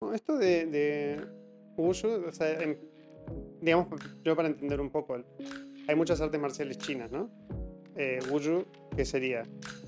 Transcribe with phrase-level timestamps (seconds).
[0.00, 1.20] No, Esto de, de
[1.76, 2.78] Wushu, o sea, en-
[3.60, 3.88] digamos,
[4.24, 5.16] yo para entender un poco,
[5.88, 7.30] hay muchas artes marciales chinas, ¿no?
[7.96, 9.42] Eh, Wushu, ¿qué sería?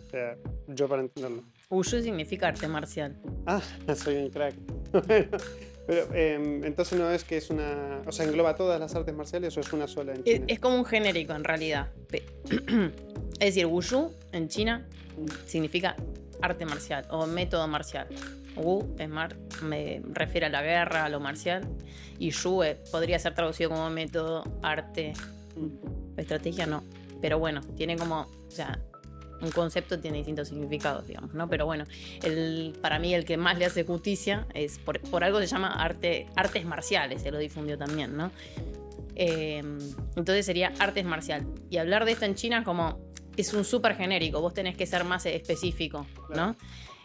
[0.07, 0.37] O sea,
[0.69, 1.45] yo para entenderlo.
[1.69, 3.21] Wushu significa arte marcial.
[3.47, 3.61] Ah,
[3.95, 4.55] soy un crack.
[5.07, 5.37] Bueno,
[5.87, 8.03] pero em, entonces no es que es una.
[8.07, 10.45] O sea, engloba todas las artes marciales o es una sola en Es, China.
[10.49, 11.91] es como un genérico en realidad.
[13.41, 14.87] Es decir, Wushu en China
[15.47, 15.95] significa
[16.43, 18.09] arte marcial o método marcial.
[18.57, 21.69] Wu es mar, me refiere a la guerra, a lo marcial.
[22.19, 25.13] Y eh, podría ser traducido como método, arte,
[26.17, 26.83] estrategia, no.
[27.21, 28.81] Pero bueno, tiene como, o sea,
[29.41, 31.49] un concepto tiene distintos significados, digamos, ¿no?
[31.49, 31.85] Pero bueno,
[32.23, 35.69] el, para mí el que más le hace justicia es, por, por algo se llama
[35.73, 38.31] arte, artes marciales, se lo difundió también, ¿no?
[39.15, 39.63] Eh,
[40.17, 41.47] entonces sería artes marcial.
[41.71, 43.01] Y hablar de esto en China como
[43.37, 46.57] es un súper genérico, vos tenés que ser más específico, ¿no?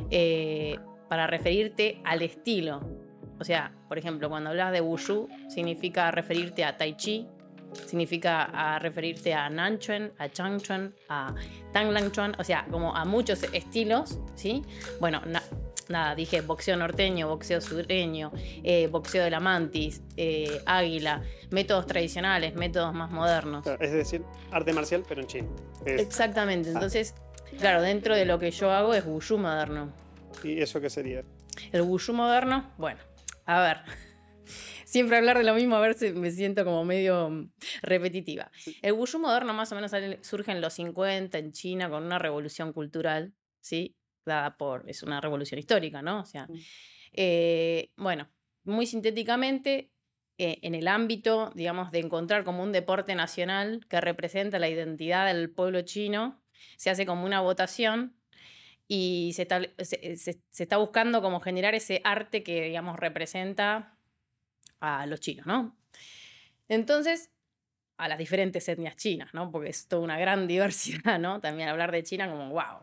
[0.10, 0.78] Eh,
[1.10, 2.82] para referirte al estilo.
[3.40, 7.28] O sea, por ejemplo, cuando hablas de Wushu, significa referirte a Tai Chi,
[7.88, 11.34] significa a referirte a Nanchuan, a Changchuan, a
[11.72, 14.62] Tanglangchuan, o sea, como a muchos estilos, ¿sí?
[15.00, 15.42] Bueno, na-
[15.90, 18.32] nada, dije boxeo norteño, boxeo sureño,
[18.64, 23.66] eh, boxeo de la mantis, eh, águila, métodos tradicionales, métodos más modernos.
[23.80, 25.48] Es decir, arte marcial, pero en China.
[25.86, 27.16] Es- Exactamente, entonces,
[27.60, 29.92] claro, dentro de lo que yo hago es Wushu moderno.
[30.44, 31.24] ¿Y eso qué sería?
[31.72, 33.00] El Wushu moderno, bueno,
[33.46, 33.78] a ver.
[34.86, 37.50] Siempre hablar de lo mismo, a ver si me siento como medio
[37.82, 38.52] repetitiva.
[38.82, 42.74] El Wushu moderno más o menos surge en los 50 en China con una revolución
[42.74, 43.96] cultural, ¿sí?
[44.26, 46.20] Dada por, es una revolución histórica, ¿no?
[46.20, 46.48] O sea,
[47.12, 48.30] eh, bueno,
[48.64, 49.92] muy sintéticamente,
[50.38, 55.28] eh, en el ámbito, digamos, de encontrar como un deporte nacional que representa la identidad
[55.28, 56.44] del pueblo chino,
[56.78, 58.16] se hace como una votación
[58.88, 63.98] y se, estable- se- se- se está buscando como generar ese arte que, digamos, representa
[64.82, 65.78] a los chinos, ¿no?
[66.70, 67.32] Entonces,
[67.98, 69.52] a las diferentes etnias chinas, ¿no?
[69.52, 71.42] Porque es toda una gran diversidad, ¿no?
[71.42, 72.82] También hablar de China como, wow.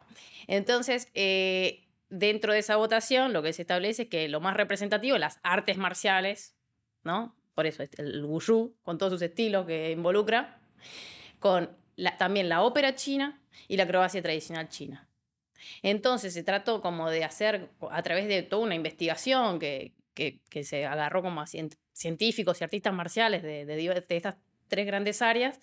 [0.48, 5.18] Entonces, eh, dentro de esa votación, lo que se establece es que lo más representativo,
[5.18, 6.56] las artes marciales,
[7.04, 7.36] ¿no?
[7.54, 10.60] Por eso es el wushu, con todos sus estilos que involucra,
[11.40, 15.09] con la- también la ópera china y la acrobacia tradicional china.
[15.82, 20.64] Entonces se trató como de hacer a través de toda una investigación que, que- que
[20.64, 24.36] se agarró como a cien- científicos y artistas marciales de, de estas
[24.68, 25.60] tres grandes áreas,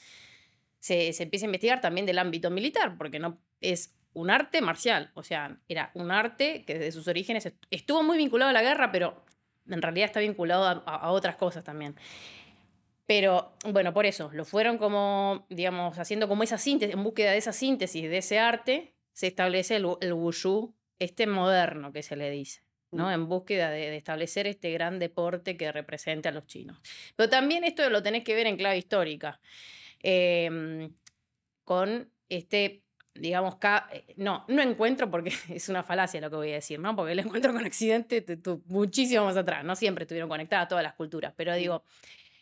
[0.79, 5.11] se, se empieza a investigar también del ámbito militar, porque no es un arte marcial,
[5.13, 8.61] o sea, era un arte que desde sus orígenes est- estuvo muy vinculado a la
[8.61, 9.23] guerra, pero
[9.69, 11.95] en realidad está vinculado a- a otras cosas también.
[13.05, 17.37] Pero bueno, por eso, lo fueron como, digamos, haciendo como esa síntesis, en búsqueda de
[17.37, 22.29] esa síntesis, de ese arte, se establece el, el wushu, este moderno que se le
[22.29, 22.61] dice,
[22.91, 23.07] ¿no?
[23.07, 23.11] Mm.
[23.13, 26.77] En búsqueda de, de establecer este gran deporte que represente a los chinos.
[27.15, 29.41] Pero también esto lo tenés que ver en clave histórica,
[30.03, 30.93] em,
[31.63, 32.83] con este,
[33.15, 36.79] digamos, ca- eh, no, no encuentro, porque es una falacia lo que voy a decir,
[36.79, 36.95] ¿no?
[36.95, 38.23] Porque el encuentro con Occidente
[38.67, 41.83] muchísimo más atrás, no siempre estuvieron conectadas todas las culturas, pero digo,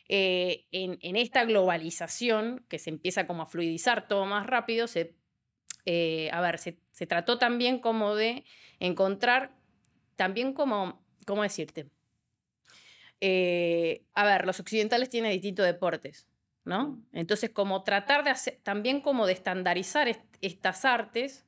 [0.09, 5.15] eh, en, en esta globalización que se empieza como a fluidizar todo más rápido, se,
[5.85, 8.45] eh, a ver, se, se trató también como de
[8.79, 9.55] encontrar,
[10.15, 11.89] también como, ¿cómo decirte?
[13.21, 16.27] Eh, a ver, los occidentales tienen distintos deportes,
[16.65, 17.01] ¿no?
[17.13, 21.45] Entonces, como tratar de hacer, también como de estandarizar est- estas artes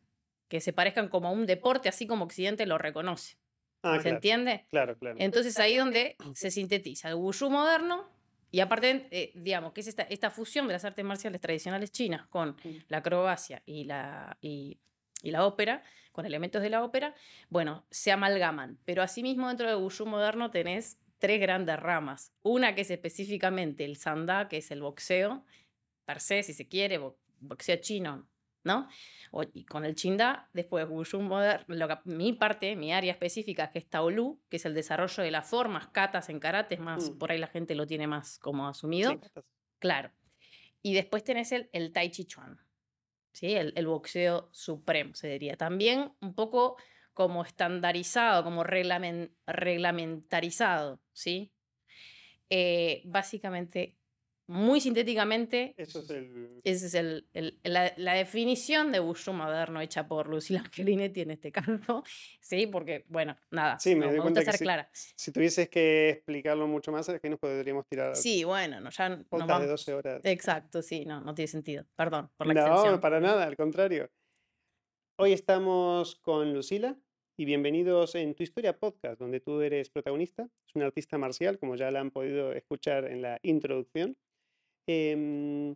[0.48, 3.38] que se parezcan como a un deporte, así como Occidente lo reconoce.
[3.84, 4.66] Ah, ¿Se claro, entiende?
[4.70, 5.18] claro, claro.
[5.20, 8.10] Entonces ahí donde se sintetiza el wushu moderno
[8.52, 12.28] y aparte, eh, digamos, que es esta, esta fusión de las artes marciales tradicionales chinas
[12.28, 12.70] con Mm.
[12.88, 14.80] la acrobacia y la, y,
[15.22, 17.14] y la ópera, con elementos de la ópera,
[17.50, 18.80] bueno, se amalgaman.
[18.86, 22.32] Pero asimismo dentro del wushu moderno tenés tres grandes ramas.
[22.44, 25.44] Una que es específicamente el sanda, que es el boxeo,
[26.06, 28.28] per se, si se quiere, bo- boxeo chino,
[28.68, 28.88] ¿no?
[29.32, 31.20] O- y con el chinda, después Wushu
[32.06, 35.88] mi parte, mi área específica, que es Taolu, que es el desarrollo de las formas,
[35.88, 37.18] katas en karate, es más, Mm.
[37.18, 39.12] por ahí la gente lo tiene más como asumido.
[39.12, 39.42] Sí,
[39.80, 40.12] Claro.
[40.84, 42.60] Y después tenés el, el Tai Chi Chuan,
[43.34, 43.54] ¿sí?
[43.54, 45.56] El, el boxeo supremo, se diría.
[45.58, 46.78] También un poco
[47.14, 51.52] como estandarizado, como reglamen- reglamentarizado, ¿sí?
[52.50, 53.97] Eh, básicamente,
[54.50, 56.62] muy sintéticamente, Eso es el.
[56.64, 61.32] esa es el- el- la, la definición de Wushu moderno hecha por Lucila Angelinetti en
[61.32, 62.04] este caso.
[62.42, 64.90] Sí, porque, bueno, nada, Sí, me no, doy me cuenta gusta que ser clara.
[64.94, 69.24] Si tuvieses que explicarlo mucho más, que nos podríamos tirar Sí, bueno, no, ya no
[69.26, 70.22] podcast vamos- de 12 horas.
[70.26, 71.86] Exacto, sí, no, no tiene sentido.
[71.96, 73.02] Perdón por la No, extensión.
[73.02, 74.10] para nada, al contrario.
[75.20, 76.96] Hoy estamos con Lucila,
[77.40, 80.48] y bienvenidos en Tu Historia Podcast, donde tú eres protagonista.
[80.68, 84.16] Es un artista marcial, como ya la han podido escuchar en la introducción.
[84.88, 85.76] Em,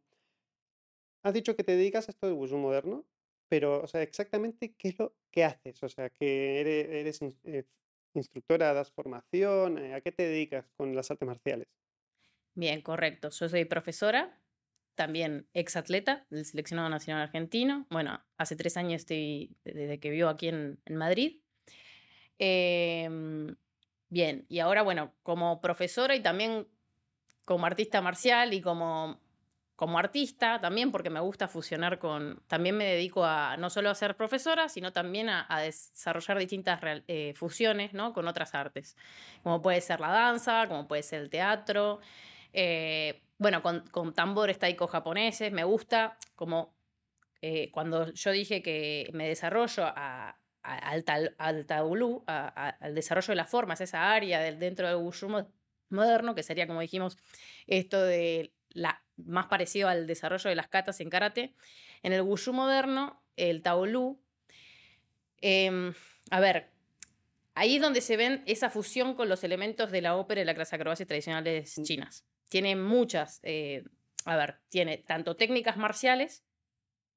[1.24, 3.06] has dicho que te dedicas a esto del wushu moderno,
[3.50, 5.84] pero, o sea, exactamente qué es lo que haces.
[5.84, 7.66] O sea, que eres, eh,
[8.14, 11.68] instructora, das formación, eh, ¿a qué te dedicas con las artes marciales?
[12.56, 13.30] Bien, correcto.
[13.30, 14.40] Yo soy profesora,
[14.96, 17.88] también exatleta del seleccionado nacional argentino.
[17.90, 21.42] Bueno, hace tres años estoy, desde que vivo aquí en, Madrid.
[22.40, 23.56] Em,
[24.10, 26.68] bien, y ahora, bueno, como profesora y también
[27.46, 29.20] como artista marcial y como,
[29.76, 33.96] como artista también, porque me gusta fusionar con, también me dedico a no solo a
[33.96, 38.14] ser profesora, sino también a, desarrollar distintas eh, fusiones ¿no?
[38.14, 38.96] con otras artes,
[39.44, 42.00] como puede ser la danza, como puede ser el teatro.
[42.54, 46.76] Eh, bueno, con, con tambores taiko japoneses, me gusta como
[47.42, 53.36] eh, cuando yo dije que me desarrollo a, al, tal, al taulú, al desarrollo de
[53.36, 55.28] las formas, esa área del, dentro del wushu
[55.92, 57.18] moderno, que sería, como dijimos,
[57.68, 61.54] esto de la, más parecido al desarrollo de las katas en karate.
[62.04, 64.20] En el wushu moderno, el taolú,
[65.42, 65.94] em,
[66.30, 66.70] a ver,
[67.56, 70.56] ahí es donde se ven esa fusión con los elementos de la ópera y la
[70.56, 71.84] clase acrobacias tradicionales mm.
[71.84, 73.86] chinas tiene muchas, eh,
[74.26, 76.44] a ver, tiene tanto técnicas marciales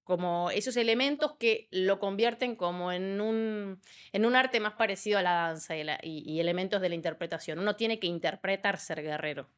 [0.04, 3.80] como esos elementos que lo convierten como en un,
[4.12, 7.58] en un arte más parecido a la danza y, elementos de la interpretación.
[7.58, 9.48] Uno tiene que interpretar ser guerrero,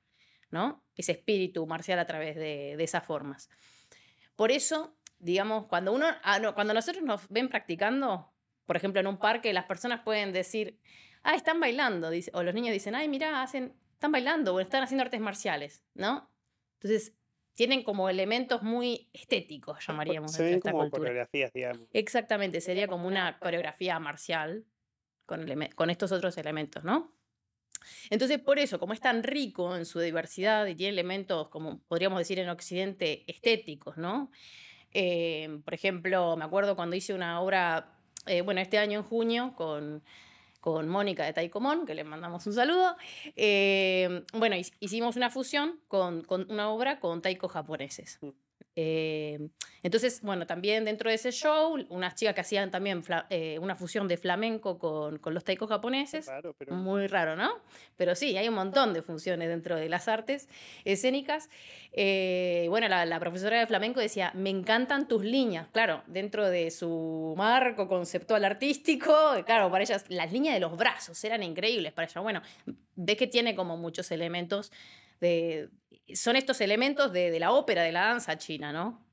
[0.51, 0.85] ¿no?
[0.95, 3.51] Ese espíritu marcial a través de, esas formas.
[4.37, 8.33] Por eso, digamos, cuando, uno, ah, cuando nosotros nos ven practicando,
[8.67, 10.79] por ejemplo, en un parque, las personas pueden decir,
[11.25, 15.03] ah, están bailando, o los niños dicen, ay, mira, hacen, están bailando o están haciendo
[15.03, 16.31] artes marciales, ¿no?
[16.75, 17.16] Entonces,
[17.57, 20.31] tienen como elementos muy estéticos, llamaríamos.
[20.31, 21.89] Se ven como coreografías, digamos.
[21.93, 24.67] Exactamente, sería como una coreografía marcial
[25.25, 27.17] con, con estos otros elementos, ¿no?
[28.11, 32.19] Entonces, por eso, como es tan rico en su diversidad y tiene elementos, como podríamos
[32.19, 34.31] decir en Occidente, estéticos, ¿no?
[34.93, 39.55] Eh, por ejemplo, me acuerdo cuando hice una obra, eh, bueno, este año en junio,
[39.57, 40.03] con
[40.67, 42.97] con Mónica de Taicomón, que le mandamos un saludo.
[43.37, 48.19] Eh, bueno, hicimos una fusión con, con, una obra con taiko japoneses.
[48.79, 49.49] Eh,
[49.83, 54.07] entonces, bueno, también dentro de ese show, unas chicas que hacían también eh, una fusión
[54.07, 56.31] de flamenco con, con los taikos japoneses.
[56.69, 57.51] Muy raro, ¿no?
[57.97, 60.49] Pero sí, hay un montón de funciones dentro de las artes
[60.85, 61.49] escénicas.
[61.93, 66.71] Eh, bueno, la, la, profesora de flamenco decía, me encantan tus líneas, claro, dentro de
[66.71, 69.15] su marco conceptual artístico,
[69.47, 72.21] claro, para ellas las líneas de los brazos eran increíbles para ella.
[72.21, 72.43] Bueno,
[72.97, 74.71] ves que tiene como muchos elementos
[76.15, 79.07] son estos elementos de, la ópera, de la danza china, ¿no?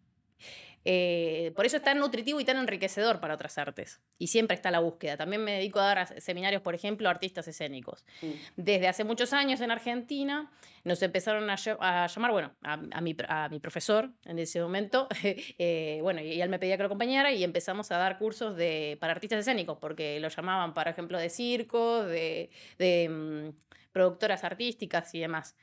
[0.86, 4.02] Eh, por eso es tan nutritivo y tan enriquecedor para otras artes.
[4.18, 5.18] Y siempre está la búsqueda.
[5.18, 8.06] También me dedico a dar seminarios, por ejemplo, a artistas escénicos.
[8.22, 8.32] Mm.
[8.58, 10.52] Desde hace muchos años en Argentina
[10.84, 13.14] nos empezaron a, llamar, bueno, a, mi,
[13.60, 17.92] profesor en ese momento, eh, bueno, y él me pedía que lo acompañara y empezamos
[17.92, 22.50] a dar cursos de, para artistas escénicos, porque lo llamaban, por ejemplo, de circo, de,
[22.78, 23.64] mm,
[23.94, 25.56] productoras artísticas y demás.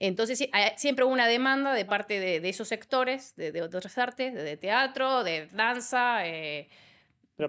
[0.00, 5.22] Entonces, siempre hubo una demanda de parte de, esos sectores, de, otras artes, de, teatro,
[5.22, 6.68] de danza, eh,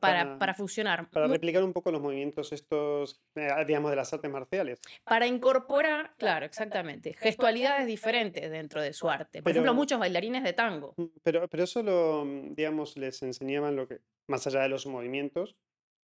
[0.02, 1.10] para, para, fusionar.
[1.10, 4.80] Para replicar un poco los movimientos estos, eh, digamos, de las artes marciales.
[5.06, 9.42] Para incorporar, claro, exactamente, gestualidades diferentes dentro de su arte.
[9.42, 10.94] Por ejemplo, muchos bailarines de tango.
[10.98, 15.56] Mm, pero, pero eso, lo, digamos, les enseñaban lo que, más allá de los movimientos,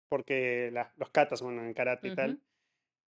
[0.09, 2.41] porque los katas, bueno, en karate y tal,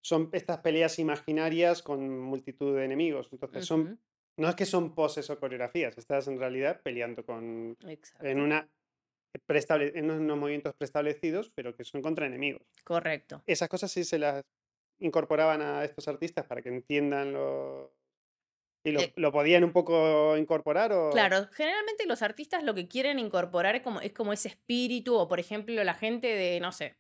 [0.07, 3.29] son estas peleas imaginarias con multitud de enemigos.
[3.33, 3.99] Entonces, son,
[4.37, 7.77] no es que son poses o coreografías, estás en realidad peleando con,
[8.21, 8.69] en, una
[9.49, 12.63] en unos movimientos preestablecidos, pero que son contra enemigos.
[12.85, 13.43] Correcto.
[13.47, 14.45] Esas cosas sí se las
[15.01, 17.93] incorporaban a estos artistas para que entiendan lo,
[18.85, 20.93] ¿Y lo, eh lo, podían un poco incorporar?
[20.93, 21.11] O...
[21.11, 25.27] Claro, generalmente los artistas lo que quieren incorporar es como, es como ese espíritu, o
[25.27, 26.97] por ejemplo la gente de, no sé,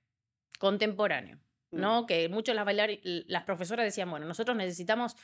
[0.58, 1.38] contemporáneo.
[1.70, 1.80] Mm.
[1.80, 2.06] ¿no?
[2.06, 5.16] Que muchos las bailar, las profesoras decían, bueno, nosotros necesitamos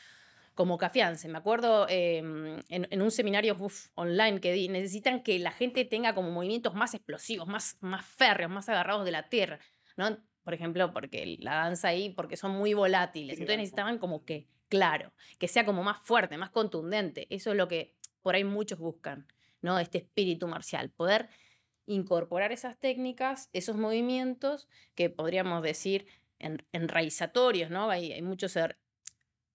[0.55, 1.29] como cafiance.
[1.29, 3.57] Me acuerdo em, en, un seminario
[3.95, 8.51] online que di, necesitan que la gente tenga como movimientos más explosivos, más, más férreos,
[8.51, 9.61] más agarrados de la tierra,
[9.97, 10.19] ¿no?
[10.45, 13.39] Por ejemplo, porque la danza ahí, porque son muy volátiles.
[13.39, 17.29] Entonces necesitaban como que, claro, que sea como más fuerte, más contundente.
[17.31, 19.27] Eso es lo que por ahí muchos buscan,
[19.61, 19.79] ¿no?
[19.79, 21.29] Este espíritu marcial, poder
[21.87, 26.07] incorporar esas técnicas, esos movimientos que podríamos decir
[26.73, 27.91] enraizatorios, ¿no?
[27.91, 28.79] Hay, hay muchos er,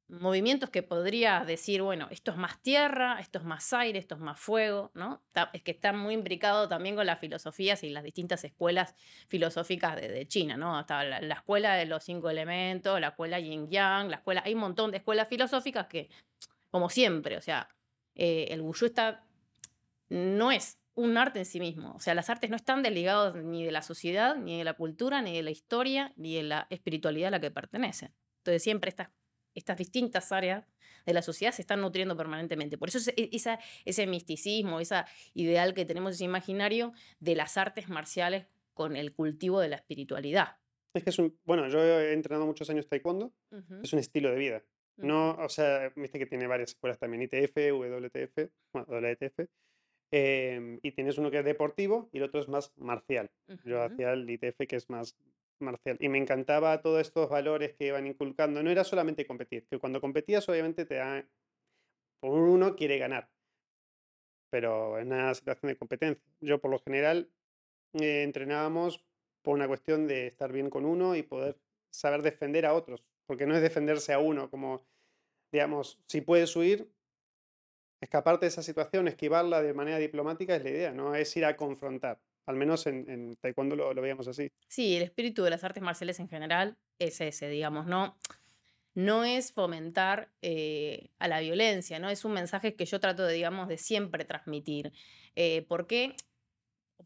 [0.10, 4.22] movimientos que podría decir, bueno, esto es más tierra, esto es más aire, esto es
[4.22, 5.22] más fuego, ¿no?
[5.52, 8.96] Es que está muy imbricado también con las filosofías y las distintas escuelas
[9.28, 10.78] filosóficas de, China, ¿no?
[10.78, 14.62] Hasta la, escuela de los cinco elementos, la escuela yin yang, la escuela, hay un
[14.62, 16.10] montón de escuelas filosóficas que,
[16.70, 17.70] como siempre, o sea,
[18.16, 19.26] eh, el Wushu está,
[20.10, 23.64] no es un arte en sí mismo, o sea, las artes no están desligados ni
[23.64, 27.30] de la sociedad, ni de la cultura, ni de la historia, ni de la espiritualidad
[27.30, 28.14] a la que pertenecen.
[28.40, 29.10] Entonces siempre estas
[29.58, 30.66] estas distintas áreas
[31.06, 32.78] de la sociedad se están nutriendo permanentemente.
[32.78, 37.90] Por eso e, esa, ese misticismo, ese ideal que tenemos, ese imaginario de las artes
[37.90, 40.58] marciales con el cultivo de la espiritualidad.
[40.94, 43.34] Es que es un, bueno, yo he entrenado muchos años taekwondo,
[43.84, 44.64] es un estilo de vida.
[44.98, 49.48] No, o sea, viste que tiene varias escuelas también, ITF, WTF, bueno, WTF,
[50.12, 53.30] em, y tienes uno que es deportivo y el otro es más marcial.
[53.66, 55.18] Yo hacía el ITF que es más
[55.60, 55.98] marcial.
[56.00, 58.62] Y me encantaba todos estos valores que iban inculcando.
[58.64, 61.26] No era solamente competir, que cuando competías obviamente te da...
[62.22, 63.30] Uno quiere ganar,
[64.50, 66.24] pero en una situación de competencia.
[66.42, 67.30] Yo por lo general
[67.94, 69.06] eh, entrenábamos
[69.44, 71.60] por una cuestión de estar bien con uno y poder
[71.92, 74.82] saber defender a otros, porque no es defenderse a uno, como,
[75.52, 76.92] digamos, si puedes huir,
[78.02, 81.56] escaparte de esa situación, esquivarla de manera diplomática es la idea, no es ir a
[81.56, 82.20] confrontar.
[82.46, 84.50] Al menos en, taekwondo lo, lo, veíamos así.
[84.68, 88.18] Sí, el espíritu de las artes marciales en general es ese, digamos, ¿no?
[88.94, 92.10] No es fomentar eh, a la violencia, ¿no?
[92.10, 94.94] Es un mensaje que yo trato de, digamos, de siempre transmitir.
[95.36, 96.16] Eh, ¿Por qué?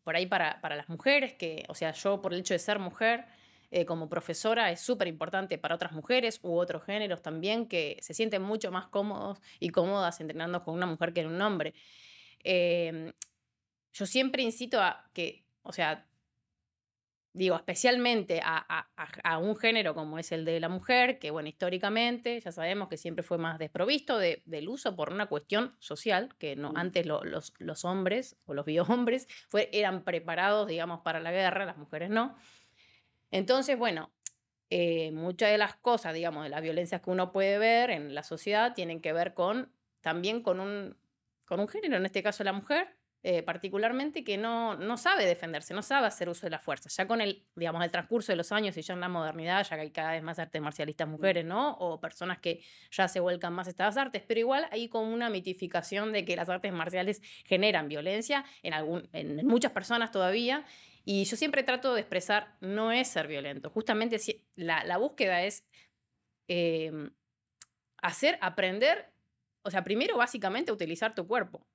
[0.04, 2.80] Por ahí para, para las mujeres, que, o sea, yo por el hecho de ser
[2.80, 3.26] mujer,
[3.72, 8.14] eh, como profesora es súper importante para otras mujeres u otros géneros también que se
[8.14, 11.74] sienten mucho más cómodos y cómodas entrenando con una mujer que en un hombre.
[12.44, 13.14] Eh,
[13.94, 16.06] yo siempre incito a que, o sea,
[17.34, 22.52] digo, especialmente a, un género como es el de la mujer, que bueno, históricamente ya
[22.52, 27.06] sabemos que siempre fue más desprovisto del uso por una cuestión social, que no, antes
[27.06, 32.10] los, los, hombres o los biohombres fue, eran preparados, digamos, para la guerra, las mujeres
[32.10, 32.36] no.
[33.32, 34.12] Entonces, bueno,
[34.70, 38.24] eh, muchas de las cosas, digamos, de las violencias que uno puede ver en la
[38.24, 40.98] sociedad tienen que ver con también con un,
[41.46, 45.76] con un género, en este caso la mujer, eh, particularmente que no, no sabe defenderse,
[45.76, 46.90] no sabe hacer uso de la fuerza.
[46.90, 49.76] Ya con el, digamos, el transcurso de los años y ya en la modernidad, ya
[49.76, 51.12] que hay cada vez más artes marcialistas mm.
[51.12, 51.74] mujeres, ¿no?
[51.74, 55.30] O personas que ya se vuelcan más a estas artes, pero igual hay como una
[55.30, 60.66] mitificación de que las artes marciales generan violencia en, algún, en muchas personas todavía.
[61.04, 63.70] Y yo siempre trato de expresar, no es ser violento.
[63.70, 64.20] Justamente
[64.56, 65.66] la, la búsqueda es
[66.48, 67.12] em,
[68.02, 69.12] hacer, aprender,
[69.64, 71.66] o sea, primero básicamente utilizar tu cuerpo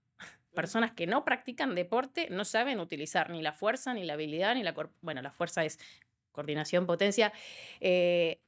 [0.54, 4.62] personas que no practican deporte no saben utilizar ni la fuerza, ni la habilidad, ni
[4.62, 4.74] la...
[5.02, 5.78] Bueno, la fuerza es
[6.32, 7.30] coordinación, potencia.
[7.78, 8.40] Eh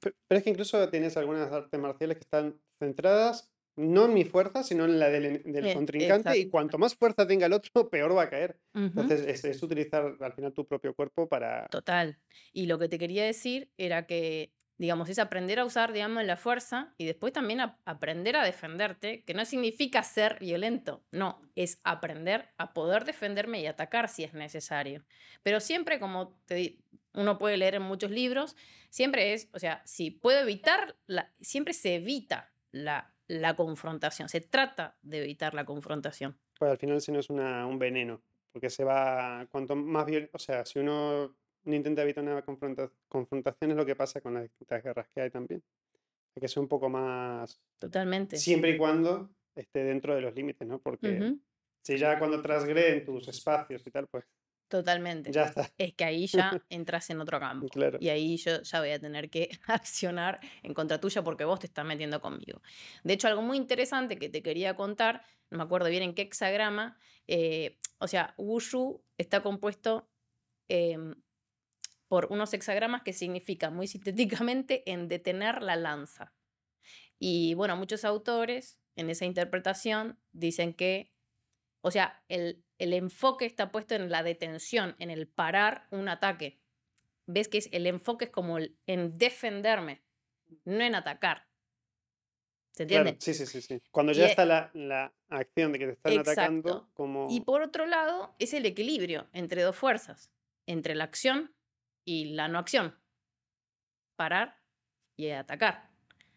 [0.00, 4.62] pero, es que incluso tienes algunas artes marciales que están centradas no en mi fuerza,
[4.62, 8.16] sino en la del, del eh, contrincante, y cuanto más fuerza tenga el otro, peor
[8.16, 8.58] va a caer.
[8.74, 11.66] Entonces, es, utilizar al final tu propio cuerpo para...
[11.68, 12.18] Total.
[12.52, 16.36] Y lo que te quería decir era que digamos, es aprender a usar, digamos, la
[16.36, 22.48] fuerza y después también aprender a defenderte, que no significa ser violento, no, es aprender
[22.58, 25.04] a poder defenderme y atacar si es necesario.
[25.44, 26.78] Pero siempre, como te,
[27.12, 28.56] uno puede leer en muchos libros,
[28.90, 34.40] siempre es, o sea, si puedo evitar, la, siempre se evita la, la confrontación, se
[34.40, 36.36] trata de evitar la confrontación.
[36.58, 40.38] Pues al final si no es una, un veneno, porque se va, cuanto más, o
[40.38, 44.82] sea, si uno no intenta evitar una confrontación, es lo que pasa con las distintas
[44.82, 45.62] guerras que hay también.
[46.36, 47.60] Hay que ser un poco más...
[47.78, 48.36] Totalmente.
[48.36, 50.80] Siempre y cuando esté dentro de los límites, ¿no?
[50.80, 51.36] Porque
[51.80, 54.24] si ya cuando transgreden tus espacios y tal, pues...
[54.74, 55.30] Totalmente.
[55.30, 55.70] Ya está.
[55.78, 57.68] Es que ahí ya entras en otro campo.
[57.68, 57.96] Claro.
[58.00, 61.68] Y ahí yo ya voy a tener que accionar en contra tuya porque vos te
[61.68, 62.60] estás metiendo conmigo.
[63.04, 66.22] De hecho, algo muy interesante que te quería contar, no me acuerdo bien en qué
[66.22, 70.10] hexagrama, eh, o sea, Wushu está compuesto
[70.66, 71.14] em,
[72.08, 76.34] por unos hexagramas que significan muy sintéticamente en detener la lanza.
[77.20, 81.13] Y bueno, muchos autores en esa interpretación dicen que,
[81.84, 86.58] o sea, el, el enfoque está puesto en la detención, en el parar un ataque.
[87.26, 90.02] Ves que es, el enfoque es como en defenderme,
[90.64, 91.46] no en atacar.
[92.72, 93.18] ¿Se entiende?
[93.20, 93.82] sí, sí, sí, sí.
[93.90, 97.28] Cuando ya está la, la, acción de que te están atacando, como...
[97.30, 100.32] Y por otro lado, es el equilibrio entre dos fuerzas,
[100.66, 101.54] entre la acción
[102.06, 102.98] y la no acción.
[104.16, 104.58] Parar
[105.18, 105.90] y atacar.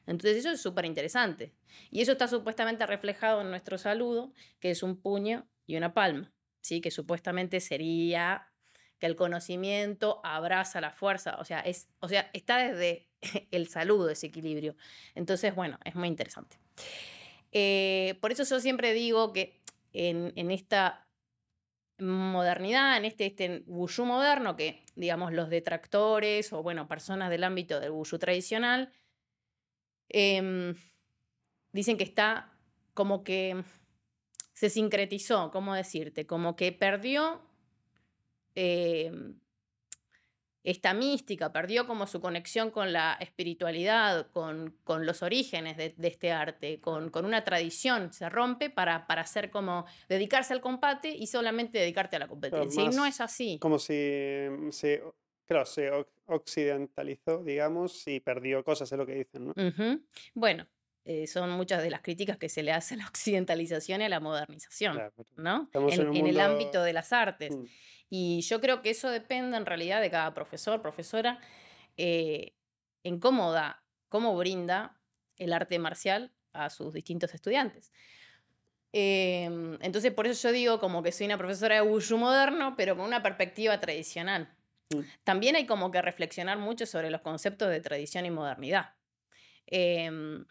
[0.07, 1.53] Entonces eso es súper interesante.
[1.91, 6.33] Y eso está supuestamente reflejado en nuestro saludo, que es un puño y una palma,
[6.61, 6.81] ¿sí?
[6.81, 8.49] que supuestamente sería
[8.99, 13.07] que el conocimiento abraza la fuerza, o sea, es, o sea, está desde
[13.51, 14.75] el saludo ese equilibrio.
[15.13, 16.57] Entonces, bueno, es muy interesante.
[17.51, 19.61] Eh, por eso yo siempre digo que
[19.93, 21.07] en, en esta
[21.99, 27.79] modernidad, en este, este wushu moderno, que digamos los detractores o bueno, personas del ámbito
[27.79, 28.91] del wushu tradicional,
[30.09, 30.75] em,
[31.71, 32.53] dicen que está
[32.93, 33.63] como que
[34.53, 36.25] se sincretizó, ¿cómo decirte?
[36.25, 37.41] Como que perdió
[38.55, 39.39] em,
[40.63, 46.31] esta mística, perdió como su conexión con la espiritualidad, con, con los orígenes de, este
[46.31, 51.27] arte, con, con, una tradición, se rompe para, para hacer como dedicarse al combate y
[51.27, 52.83] solamente dedicarte a la competencia.
[52.83, 53.59] y no es así.
[53.59, 55.03] Como si se,
[55.45, 55.89] claro, se
[56.27, 59.53] occidentalizó, digamos, y perdió cosas, es lo que dicen, ¿no?
[60.33, 60.67] Bueno,
[61.05, 64.09] eh, son muchas de las críticas que se le hace a la occidentalización y a
[64.09, 64.99] la modernización,
[65.37, 65.69] ¿no?
[65.73, 67.55] En, el ámbito de las artes.
[67.55, 67.63] Mm.
[68.09, 71.39] Y yo creo que eso depende en realidad de cada profesor, profesora,
[71.95, 72.53] eh,
[73.03, 74.99] en cómo da, cómo brinda
[75.37, 77.91] el arte marcial a sus distintos estudiantes.
[78.91, 82.97] Em, entonces, por eso yo digo como que soy una profesora de Wushu moderno, pero
[82.97, 84.56] con una perspectiva tradicional.
[84.93, 85.01] Mm.
[85.23, 88.95] También hay como que reflexionar mucho sobre los conceptos de tradición y modernidad.
[89.65, 90.45] Em,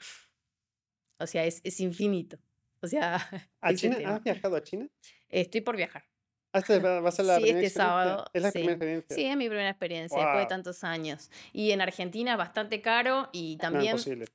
[1.18, 2.38] o sea, es, es, infinito.
[2.80, 3.16] O sea,
[3.60, 4.88] ¿Has viajado a China?
[5.28, 6.04] Estoy por viajar.
[6.52, 8.24] Ah, este va a ser la sí, este sábado.
[8.32, 9.16] ¿Es la primera experiencia?
[9.16, 11.30] Sí, es mi primera experiencia, después de tantos años.
[11.52, 13.92] Y en Argentina es bastante caro y también...
[13.92, 14.26] No, imposible.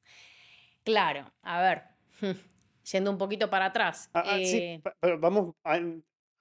[0.83, 1.83] Claro, a ver,
[2.91, 4.09] yendo un poquito para atrás.
[4.13, 5.55] Ah, ah, sí, eh pero vamos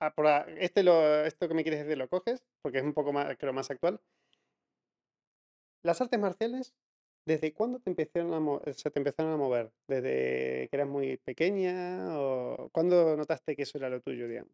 [0.01, 0.27] a, por
[0.59, 3.53] este lo, esto que me quieres decir lo coges, porque es un poco más, creo,
[3.53, 4.01] más actual.
[5.83, 6.75] Las artes marciales,
[7.27, 9.73] ¿desde cuándo te empezaron a se te empezaron a mover?
[9.89, 12.19] ¿Desde que eras muy pequeña?
[12.19, 14.53] ¿O cuándo notaste que eso era lo tuyo, digamos?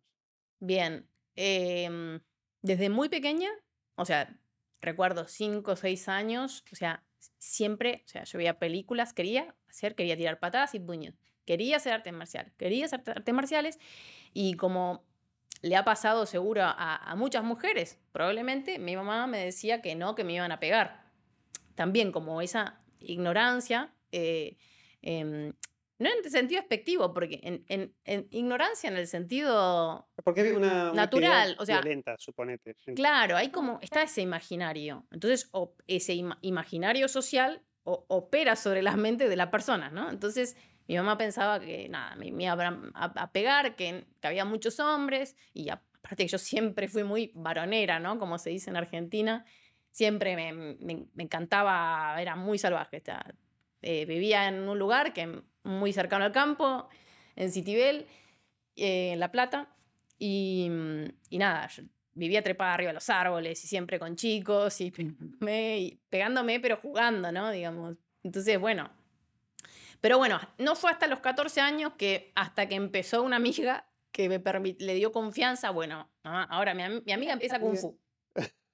[0.60, 2.20] Bien, Em,
[2.62, 3.50] desde muy pequeña,
[3.94, 4.40] o sea,
[4.80, 7.04] recuerdo cinco o seis años, o sea,
[7.38, 11.92] siempre, o sea, yo veía películas, quería hacer, quería tirar patadas y puños, quería hacer
[11.92, 13.78] artes marciales, quería hacer artes marciales
[14.32, 15.04] y como
[15.62, 20.24] le ha pasado seguro a, muchas mujeres, probablemente mi mamá me decía que no, que
[20.24, 21.10] me iban a pegar.
[21.74, 24.56] También como esa ignorancia eh,
[25.02, 25.52] em,
[25.98, 31.64] no en sentido expectivo, porque en, en, ignorancia en el sentido porque una, natural, o
[31.64, 32.76] sea, violenta, suponete.
[32.94, 35.06] Claro, hay como, está ese imaginario.
[35.10, 35.50] Entonces,
[35.86, 40.10] ese imaginario social opera sobre las mentes de las personas, ¿no?
[40.10, 40.56] Entonces,
[40.88, 45.68] mi mamá pensaba que, nada, me, iban a, pegar, que, que, había muchos hombres, y
[45.68, 48.18] aparte que yo siempre fui muy varonera, ¿no?
[48.18, 49.44] Como se dice en Argentina,
[49.90, 53.02] siempre me, me, me encantaba, era muy salvaje.
[53.82, 56.88] Eh, vivía en un lugar que muy cercano al campo,
[57.34, 58.06] en Citibel,
[58.76, 59.68] eh, en La Plata.
[60.18, 60.70] Y,
[61.30, 64.90] y, nada, yo vivía trepada arriba de los árboles y siempre con chicos y,
[66.10, 67.50] pegándome, pero jugando, ¿no?
[67.50, 67.96] Digamos.
[68.22, 68.90] Entonces, bueno.
[70.00, 74.28] Pero bueno, no fue hasta los 14 años que hasta que empezó una amiga que
[74.28, 74.40] me
[74.78, 77.98] le dio confianza, bueno, ahora mi, mi amiga empieza Kung Fu.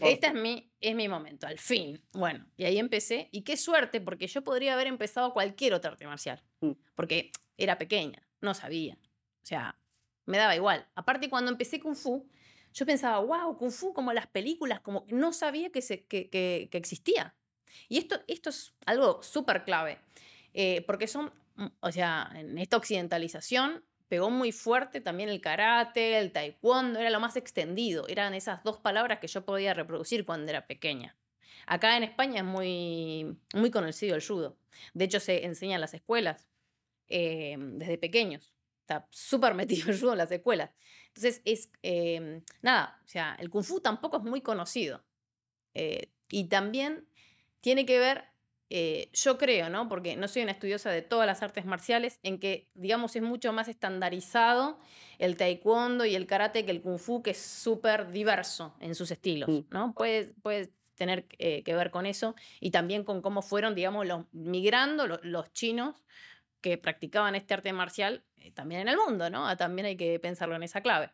[0.00, 2.02] Este es mi, es mi momento, al fin.
[2.12, 3.28] Bueno, y ahí empecé.
[3.32, 6.42] Y qué suerte, porque yo podría haber empezado cualquier otra arte marcial.
[6.60, 6.72] Mm.
[6.94, 8.98] Porque era pequeña, no sabía.
[9.42, 9.78] O sea,
[10.26, 10.86] me daba igual.
[10.94, 12.28] Aparte, cuando empecé Kung Fu,
[12.74, 16.68] yo pensaba, wow, Kung Fu como las películas, como no sabía que, se, que, que,
[16.72, 17.34] existía.
[17.88, 19.98] Y esto, esto es algo súper clave.
[20.54, 26.18] Eh, porque son, mm, o sea, en esta occidentalización pegó muy fuerte también el karate,
[26.18, 28.06] el taekwondo, era lo más extendido.
[28.08, 31.16] Eran esas dos palabras que yo podía reproducir cuando era pequeña.
[31.66, 34.56] Acá en España es muy, muy conocido el judo.
[34.94, 36.48] De hecho, se enseña en las escuelas
[37.08, 38.54] eh, desde pequeños.
[38.80, 40.70] Está súper metido el judo en las escuelas.
[41.08, 45.04] Entonces, es eh, nada, o sea, el kung fu tampoco es muy conocido.
[45.74, 47.06] Eh, y también
[47.60, 48.27] tiene que ver
[48.70, 49.88] eh, yo creo, ¿no?
[49.88, 53.52] Porque no soy una estudiosa de todas las artes marciales, en que, digamos, es mucho
[53.52, 54.78] más estandarizado
[55.18, 59.10] el taekwondo y el karate que el kung fu, que es súper diverso en sus
[59.10, 59.48] estilos.
[59.70, 59.94] ¿no?
[59.94, 64.26] Puede, puede tener eh, que ver con eso y también con cómo fueron, digamos, los,
[64.32, 66.04] migrando los, chinos
[66.60, 69.48] que practicaban este arte marcial eh, también en el mundo, ¿no?
[69.48, 71.10] Ah, también hay que pensarlo en esa clave.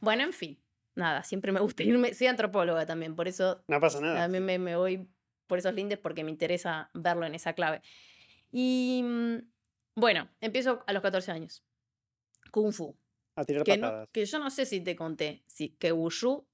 [0.00, 0.58] Bueno, en fin,
[0.94, 3.64] nada, siempre me gusta irme, soy antropóloga también, por eso...
[3.68, 4.16] No pasa nada.
[4.16, 5.08] También me, me voy
[5.50, 7.82] por esos lindes porque me interesa verlo en esa clave.
[8.52, 9.36] Y mm,
[9.96, 11.64] bueno, empiezo a los 14 años.
[12.52, 12.96] Kung Fu.
[13.34, 14.08] A tirar que, patadas.
[14.12, 16.46] que yo no sé si te conté, si, que Wushu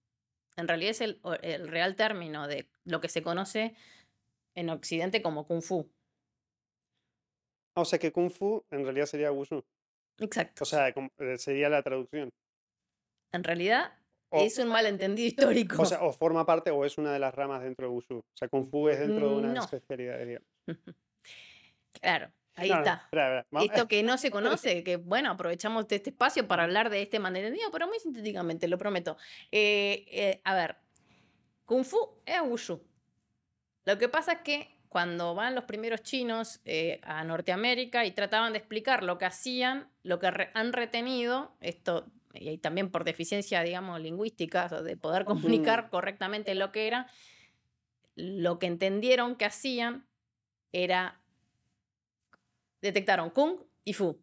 [0.56, 3.74] en realidad es el, el real término de lo que se conoce
[4.54, 5.90] en Occidente como Kung Fu.
[7.74, 9.62] O sea que Kung Fu en realidad sería Wushu.
[10.18, 10.64] Exacto.
[10.64, 12.30] O sea, eh, sería la traducción.
[13.32, 13.92] En realidad,
[14.36, 15.82] O- es un malentendido histórico.
[15.82, 18.18] O sea, o forma parte o es una de las ramas dentro de Wushu.
[18.18, 19.64] O sea, Kung Fu es dentro de una No.
[19.64, 20.48] especialidad, digamos.
[22.00, 23.08] claro, ahí No, está.
[23.62, 27.18] Esto que no se conoce, que bueno, aprovechamos de este espacio para hablar de este
[27.18, 29.16] malentendido, pero muy sintéticamente, lo prometo.
[29.50, 30.76] Eh, eh, a ver,
[31.64, 32.80] Kung Fu es Wushu.
[33.84, 38.52] Lo que pasa es que cuando van los primeros chinos eh, a Norteamérica y trataban
[38.52, 42.06] de explicar lo que hacían, lo que re- han retenido, esto,
[42.40, 47.06] y también por deficiencia, digamos, lingüística, de poder comunicar correctamente lo que era,
[48.14, 50.06] lo que entendieron que hacían
[50.72, 51.20] era
[52.80, 54.20] detectaron Kung y Fu.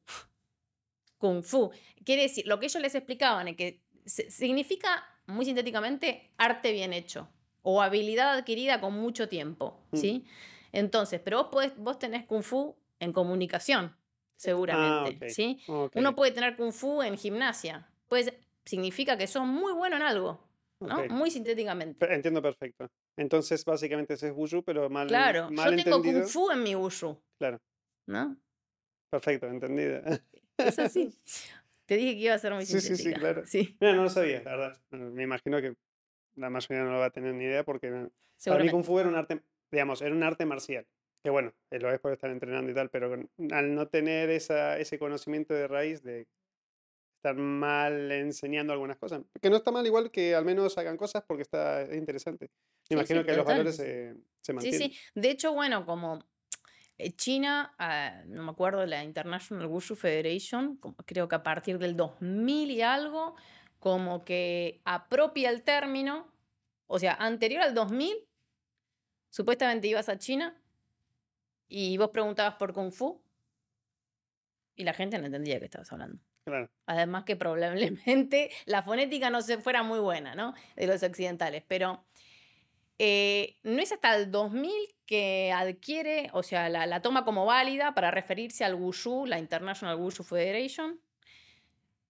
[1.17, 1.71] Kung Fu.
[2.06, 7.30] Quiere decir, lo que ellos les explicaban es que significa, muy sintéticamente, arte bien hecho
[7.62, 9.97] o habilidad adquirida con mucho tiempo, Mm.
[9.97, 10.26] ¿sí?
[10.73, 13.95] Entonces, pero vos, podés- vos tenés Kung Fu en comunicación,
[14.36, 15.32] seguramente, ok.
[15.32, 15.60] ¿sí?
[15.67, 17.88] Ok, Uno puede tener Kung Fu en gimnasia.
[18.13, 18.32] Pues
[18.63, 20.39] significa que sos muy bueno en algo,
[20.82, 20.99] ¿no?
[20.99, 21.10] ok.
[21.10, 22.13] Muy sintéticamente.
[22.13, 22.88] Entiendo perfecto.
[23.17, 26.21] Entonces, básicamente ese es Wushu, pero mal, Claro, mal yo tengo entendido.
[26.21, 27.60] Kung Fu en mi Wushu, Claro,
[28.06, 28.38] ¿no?
[29.10, 29.99] perfecto, entendido.
[30.58, 31.12] Es así.
[31.88, 33.19] Te dije que iba a ser muy Sí, sí, sí, sintética.
[33.19, 33.47] claro.
[33.47, 34.82] Sí, Mira, no lo sabía, la verdad.
[34.91, 35.73] Me imagino que
[36.36, 38.10] la mayoría no lo va a tener ni idea porque
[38.45, 38.69] para mí.
[38.69, 40.86] Kung Fu era un arte, digamos, era un arte marcial.
[41.23, 43.12] Que bueno, lo es por estar entrenando y tal, pero
[43.52, 46.28] al no tener esa, ese conocimiento de raíz de
[47.23, 51.23] estar mal enseñando algunas cosas, que no está mal igual que al menos hagan cosas
[51.25, 52.51] porque está es interesante.
[52.83, 54.79] Sí, Me imagino sí, que los valores se, se Sí, mantienen.
[54.91, 54.97] sí.
[55.15, 56.19] De hecho, bueno, como
[56.97, 61.95] eh, China, ah, no me acuerdo, la International Wushu Federation, creo que a partir del
[61.95, 63.36] 2000 y algo,
[63.79, 66.29] como que apropia el término,
[66.88, 68.27] o sea, anterior al 2000,
[69.29, 70.62] supuestamente ibas a China
[71.69, 73.23] y vos preguntabas por Kung Fu
[74.75, 76.19] y la gente no entendía de qué estabas hablando.
[76.45, 76.69] Claro.
[76.86, 80.53] Además que probablemente la fonética no se fuera muy buena, ¿no?
[80.75, 81.63] De los occidentales.
[81.67, 82.06] Pero
[82.99, 84.71] eh, no es hasta el 2000
[85.06, 89.95] que adquiere, o sea, la, la toma como válida para referirse al Wushu, la International
[89.97, 90.99] Wushu Federation,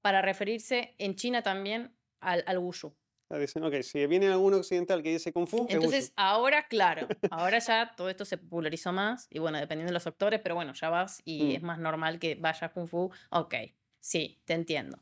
[0.02, 2.96] para referirse en China también al, al Wushu.
[3.30, 6.14] Ah, ok, si viene algún occidental que dice Kung Fu, es Entonces, Wushu.
[6.18, 10.40] ahora, claro, ahora ya todo esto se popularizó más y bueno, dependiendo de los actores,
[10.42, 11.56] pero bueno, ya vas y Mm.
[11.56, 13.12] es más normal que vayas Kung Fu.
[13.32, 13.56] Ok,
[14.04, 14.98] sí, te entiendo.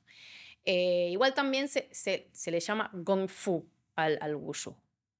[0.64, 4.76] Eh, igual también se, se, se le llama Gong Fu al, al Wushu,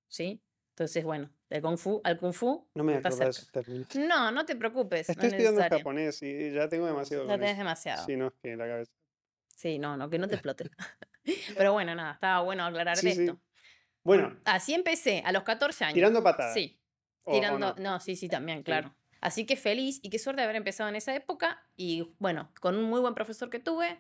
[0.08, 0.40] ¿sí?
[0.70, 2.68] Entonces, bueno, del Kung Fu al Kung Fu.
[2.76, 3.30] No me acuerdo de cerca.
[3.30, 3.88] esos términos.
[3.96, 5.10] No, no te preocupes.
[5.10, 5.78] Estoy no es estudiando necesario.
[5.80, 7.28] japonés y ya tengo demasiado.
[7.28, 7.58] Ya tenés eso.
[7.58, 8.06] demasiado.
[8.06, 8.92] Sí, no, es que la cabeza.
[9.56, 10.70] Sí, no, no, que no te explote.
[11.58, 13.22] Pero bueno, nada, estaba bueno aclarar Sí, sí.
[13.24, 13.40] esto.
[14.04, 15.94] Bueno, Así empecé, a los 14 años.
[15.96, 16.54] tirando patadas.
[16.54, 16.80] Sí,
[17.24, 17.60] o- o tirando.
[17.60, 17.76] no.
[17.92, 18.00] no.
[18.00, 18.96] sí, sí, también, claro.
[19.22, 21.64] Así que feliz y qué suerte haber empezado en esa época.
[21.78, 24.00] Y bueno, con un muy buen profesor que tuve.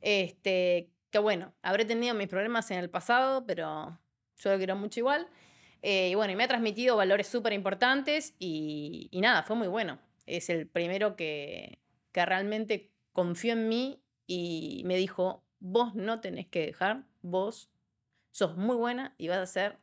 [0.00, 3.98] Este, que bueno, habré tenido mis problemas en el pasado, pero
[4.36, 5.28] yo lo quiero mucho igual.
[5.82, 9.68] Eh, y bueno, y me ha transmitido valores súper importantes y, y nada, fue muy
[9.68, 9.98] bueno.
[10.26, 11.78] Es el primero que,
[12.12, 17.70] que realmente confió en mí y me dijo, vos no tenés que dejar, vos
[18.30, 19.78] sos muy buena y vas a ser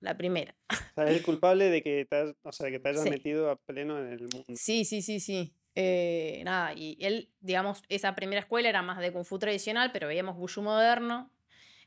[0.00, 0.56] la primera.
[0.70, 3.10] O sea, es el culpable de que te, has- o sea, que te hayas Sí.
[3.10, 4.44] metido a pleno en el mundo.
[4.54, 5.54] Sí, sí, sí, sí.
[5.74, 10.08] Eh, nada, y él, digamos, esa primera escuela era más de Kung Fu tradicional, pero
[10.08, 11.30] veíamos Wushu moderno,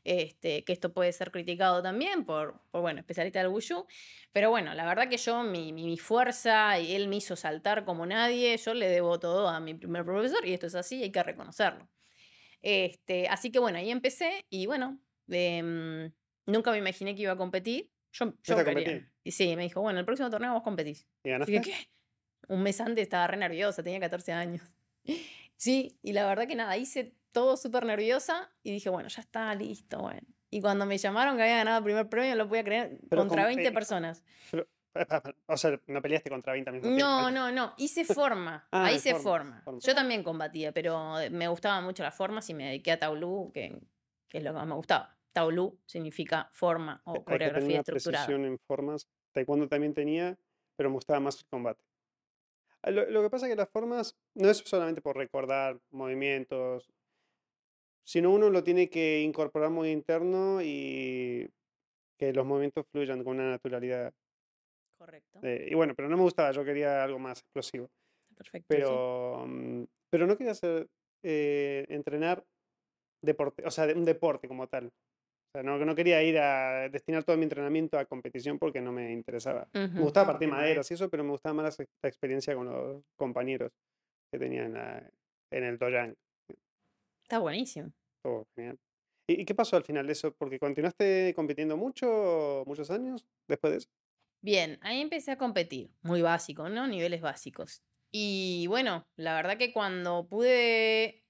[0.04, 3.86] este, que esto puede ser criticado también por, por bueno, especialista del Wushu.
[4.32, 7.84] Pero bueno, la verdad que yo, mi, mi, mi fuerza, y él me hizo saltar
[7.84, 11.12] como nadie, yo le debo todo a mi primer profesor, y esto es así, hay
[11.12, 11.86] que reconocerlo.
[12.62, 16.12] Este, así que bueno, ahí empecé, y bueno, em,
[16.46, 17.91] nunca me imaginé que iba a competir.
[18.12, 19.08] Yo, yo ¿Fuiste a quería.
[19.24, 21.06] Y sí, me dijo, bueno, el próximo torneo vos competís.
[21.24, 21.52] ¿Y ganaste?
[21.52, 21.74] que, ¿qué?
[22.48, 24.62] Un mes antes estaba re nerviosa, tenía 14 años.
[25.56, 29.54] Sí, y la verdad que nada, hice todo súper nerviosa y dije, bueno, ya está,
[29.54, 30.26] listo, bueno.
[30.50, 33.22] Y cuando me llamaron que había ganado el primer premio, no lo podía creer, Pero
[33.22, 34.24] contra con- 20 eh, personas.
[35.46, 36.90] O sea, no peleaste contra 20 al mismo.
[36.90, 39.60] No, no, no, hice forma, Ah, ahí se forma, forma.
[39.62, 39.80] forma.
[39.80, 43.78] Yo también combatía, pero me gustaban mucho las formas y me dediqué a Taulú, que,
[44.28, 45.16] que es lo que más me gustaba.
[45.32, 48.26] Taulú significa forma o Hay que tener coreografía una estructurada.
[48.26, 49.08] precisión en formas.
[49.32, 50.38] Taekwondo también tenía,
[50.76, 51.82] pero me gustaba más el combate.
[52.82, 56.90] Ah, Lo, lo que pasa es que las formas no es solamente por recordar movimientos,
[58.04, 61.48] sino uno lo tiene que incorporar muy interno y
[62.18, 64.12] que los movimientos fluyan con una naturalidad.
[64.98, 65.40] Correcto.
[65.42, 67.90] Eh, y bueno, pero no me gustaba, yo quería algo más explosivo.
[68.36, 68.66] Perfecto.
[68.74, 68.76] sí.
[68.80, 70.88] Pero, mm, pero no quería hacer,
[71.22, 72.44] eh, entrenar
[73.22, 74.92] deporte, o sea, un deporte como tal.
[75.54, 78.90] O sea, no, no quería ir a destinar todo mi entrenamiento a competición porque no
[78.90, 79.68] me interesaba.
[79.74, 82.66] Me gustaba partir maderas y eso, pero me gustaba más la, ex- la experiencia con
[82.66, 83.70] los compañeros
[84.32, 85.10] que tenía en, la-
[85.52, 86.14] en el Dojang.
[87.22, 87.92] Está buenísimo.
[88.22, 88.78] Todo genial.
[89.28, 90.32] ¿Y, y qué pasó al final de eso?
[90.32, 93.88] ¿Porque continuaste compitiendo mucho, muchos años después de eso?
[94.42, 96.86] Bien, ahí empecé a competir, muy básico, ¿no?
[96.86, 97.82] Niveles básicos.
[98.10, 101.24] Y bueno, la verdad que cuando pude,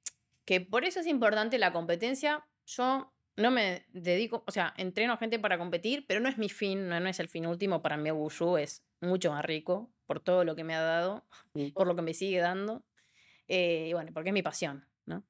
[0.44, 5.16] que por eso es importante la competencia, yo no me dedico, o sea, entreno a
[5.16, 7.80] gente para competir, pero no es mi fin, no, no es el fin último.
[7.82, 11.70] Para mí, Wushu es mucho más rico por todo lo que me ha dado, Mm.
[11.72, 12.84] por lo que me sigue dando.
[13.48, 15.24] eh, y bueno, porque es mi pasión, ¿no?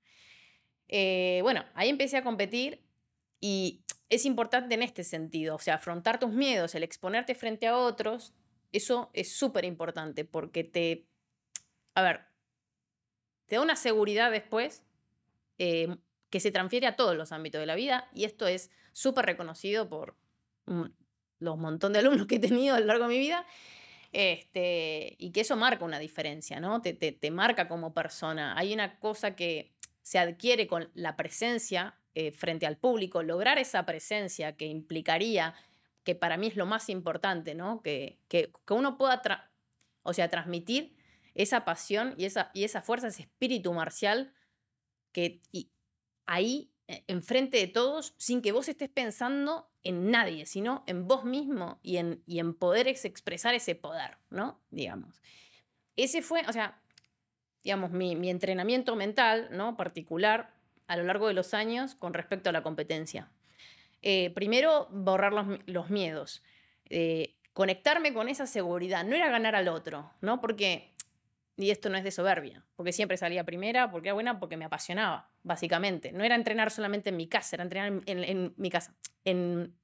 [0.87, 2.85] Eh, bueno, ahí empecé a competir
[3.41, 7.77] y es importante en este sentido, o sea, afrontar tus miedos, el exponerte frente a
[7.77, 8.35] otros,
[8.71, 11.09] eso es súper importante porque te,
[11.95, 12.21] a ver,
[13.47, 14.85] te da una seguridad después
[15.59, 15.97] eh,
[16.33, 19.91] que se transfiere a todos los ámbitos de la vida y esto es súper reconocido
[19.91, 20.17] por
[21.39, 23.47] los montón de alumnos que he tenido a lo largo de mi vida.
[24.13, 26.81] Este, y que eso marca una diferencia, ¿no?
[26.81, 28.57] Te, te, te marca como persona.
[28.57, 33.85] Hay una cosa que se adquiere con la presencia eh, frente al público, lograr esa
[33.85, 35.55] presencia que implicaría,
[36.03, 37.83] que para mí es lo más importante, ¿no?
[37.83, 39.23] Que, que, que uno pueda,
[40.03, 40.97] o sea, transmitir
[41.35, 44.35] esa pasión y esa, y esa fuerza, ese espíritu marcial
[45.13, 45.41] que
[46.27, 51.25] ahí, eh, enfrente de todos, sin que vos estés pensando en nadie, sino en vos
[51.25, 54.61] mismo y en, y en poder ex- expresar ese poder, ¿no?
[54.71, 55.21] Digamos.
[55.97, 56.81] Ese fue, o sea,
[57.65, 59.77] digamos, mi, mi entrenamiento mental, ¿no?
[59.77, 60.55] Particular
[60.87, 63.31] a lo largo de los años con respecto a la competencia.
[64.03, 66.43] Eh, primero, borrar los, los miedos.
[66.91, 69.05] Eh, conectarme con esa seguridad.
[69.05, 70.41] No era ganar al otro, ¿no?
[70.41, 70.92] Porque,
[71.57, 74.65] y esto no es de soberbia, porque siempre salía primera, porque era buena, porque me
[74.65, 76.13] apasionaba, básicamente.
[76.13, 79.75] No era entrenar solamente en mi casa, era entrenar en, en- en mi casa, en,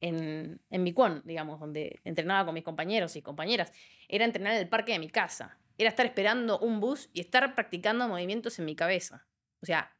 [0.00, 3.72] en, en mi con, digamos, donde entrenaba con mis compañeros y compañeras.
[4.08, 5.58] Era entrenar en el parque de mi casa.
[5.76, 9.26] Era estar esperando un bus y estar practicando movimientos en mi cabeza.
[9.60, 9.94] O sea,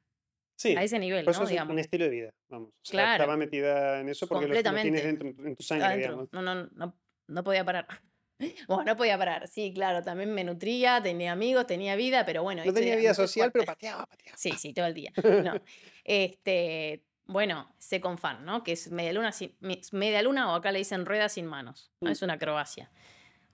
[0.57, 1.45] Sí, a ese nivel, por eso ¿no?
[1.45, 1.73] es un- Digamos.
[1.73, 2.71] un estilo de vida, vamos.
[2.71, 3.12] O sea, Claro.
[3.23, 6.29] estaba metida en eso porque lo, tienes dentro en tu sangre, digamos.
[6.33, 7.87] No, no, no, no podía parar.
[8.68, 9.48] Bueno, no podía parar.
[9.48, 12.64] Sí, claro, también me nutría, tenía amigos, tenía vida, pero bueno.
[12.64, 14.37] No tenía vida social, pero pateaba, pateaba.
[14.37, 15.12] Sí, sí, todo el día.
[15.44, 15.55] No.
[16.11, 18.64] Este, bueno, Second Fan, ¿no?
[18.64, 19.55] Que es media luna, sin,
[19.92, 21.92] media luna o acá le dicen rueda sin manos.
[22.01, 22.09] ¿no?
[22.09, 22.12] Mm.
[22.12, 22.90] Es una acrobacia.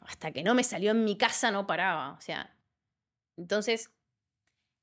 [0.01, 2.13] Hasta que no me salió en mi casa no paraba.
[2.13, 2.57] O sea,
[3.37, 3.91] entonces,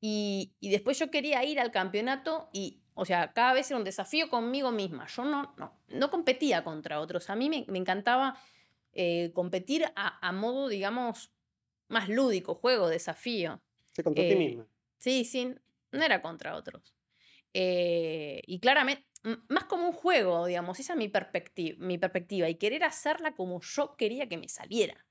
[0.01, 3.85] y, y después yo quería ir al campeonato y, o sea, cada vez era un
[3.85, 5.07] desafío conmigo misma.
[5.07, 7.29] Yo no, no, no competía contra otros.
[7.29, 8.37] A mí me, me encantaba
[8.93, 11.33] eh, competir a, a modo, digamos,
[11.89, 13.63] más lúdico, juego, desafío.
[13.91, 14.67] Se contó a ti Eh, misma.
[14.99, 15.55] Sí, sí,
[15.91, 16.95] no era contra otros.
[17.53, 19.07] Eh, y claramente,
[19.49, 23.61] más como un juego, digamos, esa es mi, perspectiva mi perspectiva y querer hacerla como
[23.61, 25.05] yo quería que me saliera.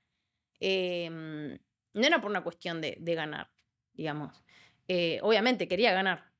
[0.59, 1.57] Em,
[1.93, 3.51] no era por una cuestión de, de ganar,
[3.93, 4.43] digamos.
[4.87, 6.33] Eh, obviamente quería ganar,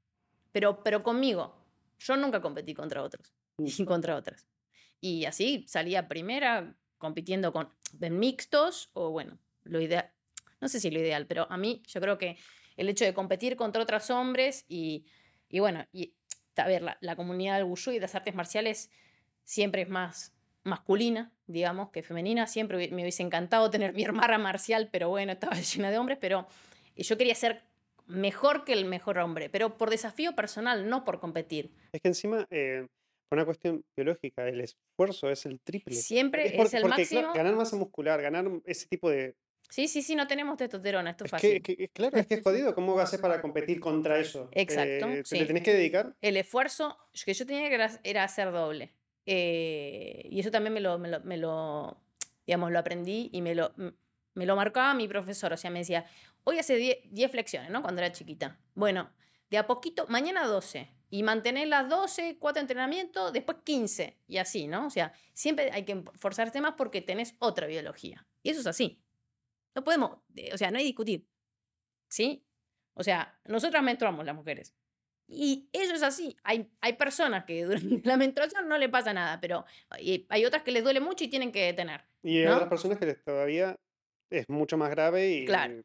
[0.52, 1.58] pero, pero conmigo.
[2.00, 3.68] Yo nunca competí contra otros Mm.
[3.68, 4.48] y contra otras.
[5.02, 7.68] Y así salía primera compitiendo con
[8.00, 10.10] mixtos o bueno, lo ideal,
[10.62, 12.38] no sé si lo ideal, pero a mí yo creo que
[12.78, 15.06] el hecho de competir contra otros hombres y,
[15.50, 16.14] y bueno, y
[16.56, 18.90] a ver, la, la comunidad del wushu y de las artes marciales
[19.44, 20.34] siempre es más
[20.64, 22.48] masculina, digamos, que femenina.
[22.48, 26.48] Siempre me hubiese encantado tener mi hermana marcial, pero bueno, estaba llena de hombres, pero
[26.96, 27.64] yo quería ser
[28.08, 31.72] mejor que el mejor hombre, pero por desafío personal, no por competir.
[31.94, 32.88] Es que encima, eh,
[33.32, 35.96] por una cuestión biológica, el esfuerzo es el triple.
[35.96, 37.22] Siempre Es el porque, máximo.
[37.22, 39.38] claro, ganar masa muscular, ganar ese tipo de...
[39.70, 41.62] Sí, sí, sí, no tenemos testosterona, esto es Es fácil.
[41.62, 42.76] que, que- claro, es que es jodido.
[42.76, 44.50] ¿Cómo vas a hacer para competir contra eso?
[44.52, 45.40] Exacto, Eh, te sí.
[45.40, 46.14] le tenés que dedicar.
[46.20, 48.92] El esfuerzo que yo tenía que era, era hacer doble.
[49.26, 52.02] Eh, y eso también me lo, me lo, me lo,
[52.46, 53.74] digamos, lo aprendí y me lo,
[54.34, 55.54] me lo marcaba mi profesor.
[55.54, 56.06] O sea, me decía,
[56.44, 57.82] hoy hace 10 10 flexiones, ¿no?
[57.82, 58.60] Cuando era chiquita.
[58.76, 59.10] Bueno,
[59.50, 60.90] de a poquito, mañana 12.
[61.12, 64.18] Y mantener las 12, 4 entrenamientos, después 15.
[64.28, 64.88] Y así, ¿no?
[64.88, 68.26] O sea, siempre hay que forzarte más porque tenés otra biología.
[68.42, 69.04] Y eso es así.
[69.76, 71.28] No podemos, eh, o sea, no hay discutir.
[72.10, 72.46] ¿Sí?
[72.94, 74.74] O sea, nosotras menstruamos las mujeres.
[75.28, 76.36] Y eso es así.
[76.44, 80.72] Hay, hay personas que durante la menstruación no le pasa nada, pero hay, otras que
[80.72, 82.02] les duele mucho y tienen que detener.
[82.24, 82.56] Y hay ¿no?
[82.56, 83.76] otras personas que todavía
[84.30, 85.46] es mucho más grave y...
[85.46, 85.82] Claro.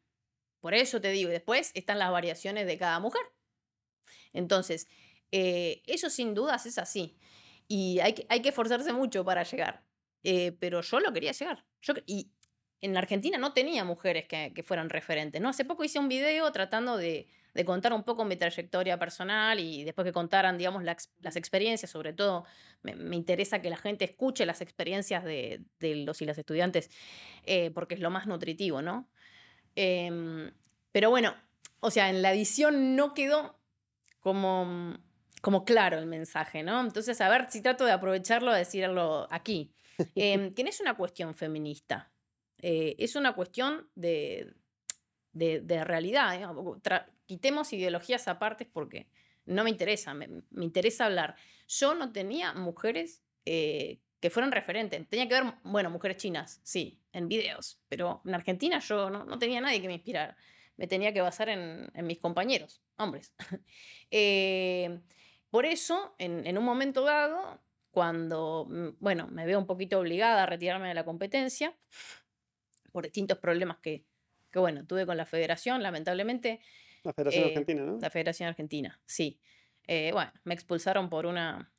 [0.61, 3.23] Por eso te digo, y después están las variaciones de cada mujer.
[4.33, 4.89] Entonces,
[5.39, 7.17] eh, eso sin dudas es así.
[7.69, 9.83] Y hay que, hay que esforzarse mucho para llegar.
[10.23, 11.65] Eh, pero yo lo quería llegar.
[12.07, 12.31] Y
[12.81, 15.41] en la Argentina no tenía mujeres que, fueran referentes.
[15.43, 15.51] ¿no?
[15.51, 19.85] Hace poco hice un video tratando de, de contar un poco mi trayectoria personal y
[19.85, 22.45] después que contaran, digamos, las experiencias, sobre todo
[22.83, 26.91] me, interesa que la gente escuche las experiencias de, de los y las estudiantes,
[27.45, 29.09] eh, porque es lo más nutritivo, ¿no?
[29.75, 30.51] Em,
[30.93, 31.35] pero bueno,
[31.81, 33.59] o sea, en la edición no quedó
[34.21, 34.97] como,
[35.47, 36.81] como claro el mensaje, ¿no?
[36.81, 39.73] Entonces, a ver si trato de aprovecharlo a decirlo aquí.
[40.17, 42.11] Em, que no es una cuestión feminista,
[42.59, 44.55] eh, es una cuestión de,
[45.33, 46.53] de, realidad.
[47.27, 49.07] quitemos ideologías aparte porque
[49.45, 50.29] no me interesa, me,
[50.61, 51.37] interesa hablar.
[51.69, 55.09] Yo no tenía mujeres eh, que fueran referentes.
[55.09, 59.39] Tenía que ver, bueno, mujeres chinas, sí, en videos, pero en Argentina yo no, no
[59.39, 60.37] tenía nadie que me inspirara.
[60.77, 63.33] Me tenía que basar en, en mis compañeros, hombres.
[64.11, 65.01] eh,
[65.51, 70.47] por eso, en, un momento dado, cuando, mm, bueno, me veo un poquito obligada a
[70.47, 71.75] retirarme de la competencia,
[72.93, 74.05] por distintos problemas que,
[74.51, 76.61] que bueno, tuve con la federación, lamentablemente.
[77.05, 77.99] La Federación eh, Argentina, ¿no?
[78.01, 79.41] La Federación Argentina, sí.
[79.87, 81.73] Eh, bueno, me expulsaron por una,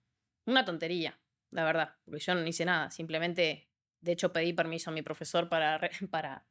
[0.46, 1.20] una tontería,
[1.52, 3.68] la verdad, porque yo no hice nada, simplemente,
[4.02, 5.80] de hecho, pedí permiso a mi profesor para,
[6.12, 6.46] para,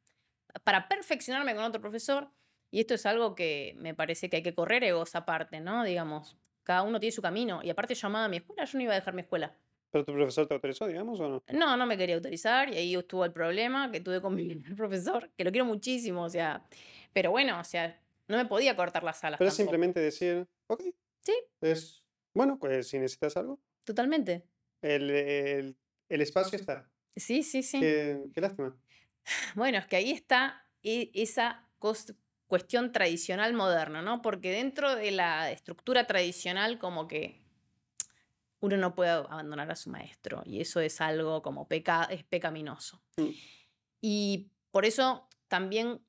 [0.63, 2.31] para perfeccionarme con otro profesor,
[2.69, 5.83] y esto es algo que me parece que hay que correr egos aparte, ¿no?
[5.83, 7.61] Digamos, cada uno tiene su camino.
[7.63, 9.57] Y aparte llamaba a mi escuela, yo no iba a dejar mi escuela.
[9.89, 11.43] ¿Pero tu profesor te autorizó, digamos, o no?
[11.53, 15.31] No, no me quería autorizar y ahí estuvo el problema que tuve con mi profesor,
[15.37, 16.67] que lo quiero muchísimo, o sea,
[17.13, 19.37] pero bueno, o sea, no me podía cortar las alas.
[19.37, 20.81] Pero simplemente decir, ok.
[21.21, 21.33] Sí.
[21.61, 22.03] Es,
[22.33, 23.61] bueno, pues si necesitas algo.
[23.85, 24.43] Totalmente.
[24.81, 25.77] El, el,
[26.09, 26.91] el espacio está.
[27.15, 27.79] Sí, sí, sí.
[27.79, 28.77] Qué, qué, lástima.
[29.55, 31.65] Bueno, es que ahí está e, esa
[32.47, 34.21] cuestión tradicional moderna, ¿no?
[34.21, 37.41] Porque dentro de la estructura tradicional como que
[38.59, 43.01] uno no puede abandonar a su maestro y eso es algo como peca es pecaminoso.
[44.01, 46.01] Y por eso también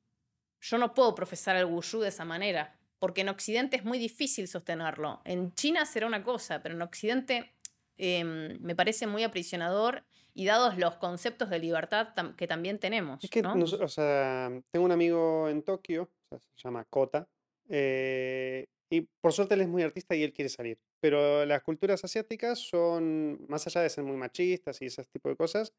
[0.61, 4.49] yo no puedo profesar el wushu de esa manera, porque en Occidente es muy difícil
[4.49, 5.21] sostenerlo.
[5.25, 7.55] En China será una cosa, pero en Occidente
[7.97, 10.05] em, me parece muy aprisionador
[10.39, 13.23] y dados los conceptos de libertad que también tenemos.
[13.25, 17.29] Es que, o sea, tengo un amigo en Tokio se llama Kota.
[17.69, 20.79] Eh, y por suerte él es muy artista y él quiere salir.
[21.01, 25.37] Pero las culturas asiáticas son, más allá de ser muy machistas y ese tipo de
[25.37, 25.73] cosas,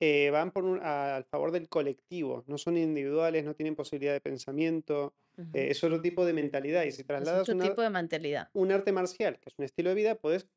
[0.00, 2.44] eh, van por un, al favor del colectivo.
[2.46, 5.14] No son individuales, no tienen posibilidad de pensamiento.
[5.54, 6.84] Eh, es otro tipo de mentalidad.
[6.84, 8.50] Y si trasladas es otro tipo de mentalidad.
[8.52, 10.48] un arte marcial, que es un estilo de vida, puedes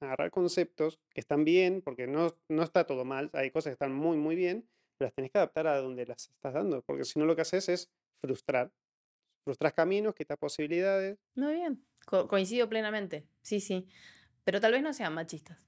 [0.00, 3.30] agarrar conceptos que están bien, porque no, no está todo mal.
[3.32, 6.28] Hay cosas que están muy, muy bien, pero las tenés que adaptar a donde las
[6.28, 6.82] estás dando.
[6.82, 8.72] Porque si no, lo que haces es frustrar.
[9.44, 11.18] Frustras caminos, quitas posibilidades.
[11.34, 13.26] Muy bien, coincido plenamente.
[13.42, 13.88] Sí, sí.
[14.44, 15.58] Pero tal vez no sean machistas.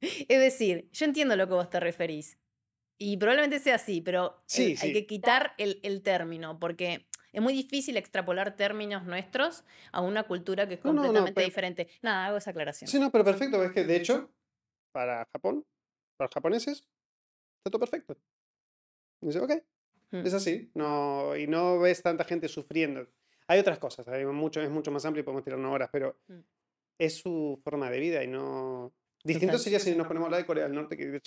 [0.28, 2.38] Es decir, yo entiendo lo que vos te referís.
[2.98, 7.06] Y probablemente sea así, pero sí, hay que quitar el, el, término, porque
[7.38, 11.88] es muy difícil extrapolar términos nuestros a una cultura que es completamente diferente.
[12.02, 12.88] Nada, hago esa aclaración.
[12.88, 13.62] Sí, no, pero perfecto.
[13.62, 14.30] Es que de hecho,
[14.92, 15.64] para Japón,
[16.16, 16.86] para los japoneses,
[17.58, 18.16] está todo perfecto.
[19.20, 19.52] dice, ok,
[20.10, 20.26] Mm.
[20.26, 23.06] Es así, no, y no ves tanta gente sufriendo.
[23.46, 26.40] Hay otras cosas, hay mucho, es mucho más amplio y podemos tirar horas, pero mm.
[26.98, 28.92] es su forma de vida y no...
[29.24, 31.20] Distinto sería si nos ponemos a hablar de Corea del Norte, que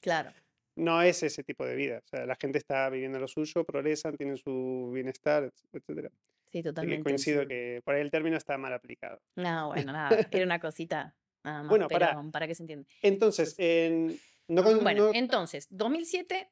[0.00, 0.30] Claro.
[0.76, 1.98] No es ese tipo de vida.
[2.04, 6.10] O sea, la gente está viviendo lo suyo, progresan, tienen su bienestar, etc.
[6.50, 7.04] Sí, totalmente.
[7.04, 9.20] coincido que por ahí el término está mal aplicado.
[9.36, 12.86] No, bueno, nada, era una cosita nada más, bueno, para, para que se entienda.
[13.02, 16.48] Entonces, en, no, bueno, entonces, 2007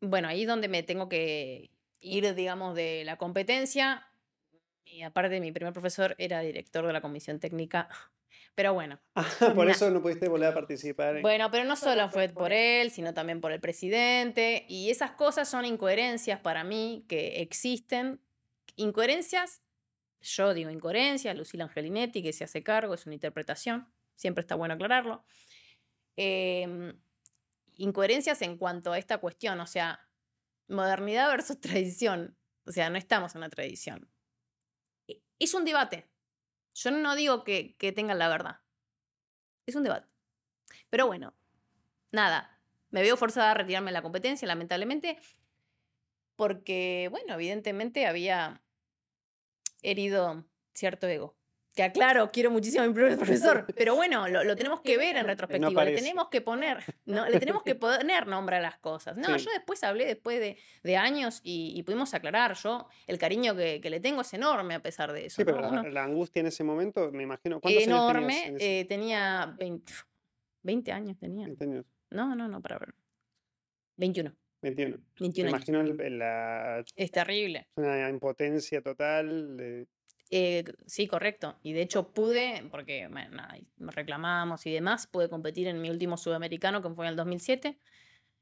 [0.00, 4.06] bueno, ahí es donde me tengo que ir, digamos, de la competencia.
[4.86, 7.88] Y aparte, mi primer profesor era director de la comisión técnica.
[8.54, 8.98] Pero bueno.
[9.54, 11.20] por eso no pudiste volver a participar.
[11.20, 14.64] Bueno, pero no solo fue por él, sino también por el presidente.
[14.66, 18.18] Y esas cosas son incoherencias para mí que existen.
[18.76, 19.60] Incoherencias,
[20.22, 23.92] yo digo incoherencias, Lucila Angelinetti, que se hace cargo, es una interpretación.
[24.14, 25.22] Siempre está bueno aclararlo.
[26.16, 26.94] Eh,
[27.76, 30.08] incoherencias en cuanto a esta cuestión, o sea,
[30.68, 34.08] modernidad versus tradición, o sea, no estamos en una tradición.
[35.38, 36.08] Es un debate.
[36.74, 38.60] Yo no digo que tengan la verdad.
[39.66, 40.08] Es un debate.
[40.90, 41.34] Pero bueno,
[42.12, 45.18] nada, me veo forzada a retirarme de la competencia, lamentablemente,
[46.36, 48.62] porque, bueno, evidentemente había
[49.82, 50.44] herido
[50.74, 51.35] cierto ego
[51.76, 55.84] que aclaro, quiero muchísimo a mi profesor, pero bueno, lo, tenemos que ver en retrospectiva,
[55.84, 59.18] le tenemos que poner, no, le tenemos que poner nombre a las cosas.
[59.18, 60.40] No, yo después hablé después
[60.82, 65.12] de, años y, pudimos aclarar, yo el cariño que, le tengo es enorme a pesar
[65.12, 65.36] de eso.
[65.36, 69.54] Sí, pero la, angustia en ese momento, me imagino, ¿cuántos enorme, años eh, tenía
[70.62, 71.44] 20, años tenía.
[71.44, 71.84] 20 años.
[72.10, 72.94] No, no, no, para ver.
[73.98, 74.34] 21.
[74.62, 74.96] 21.
[75.20, 76.82] 21 me imagino la...
[76.96, 77.68] Es terrible.
[77.76, 79.86] Una impotencia total.
[80.30, 81.58] Eh, sí, correcto.
[81.62, 83.42] Y de hecho pude, porque bueno,
[83.78, 87.78] reclamamos y demás, pude competir en mi último sudamericano, que fue en el 2007.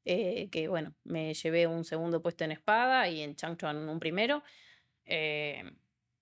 [0.07, 4.43] Eh, que bueno, me llevé un segundo puesto en espada y en Changchuan un primero.
[5.05, 5.63] Eh,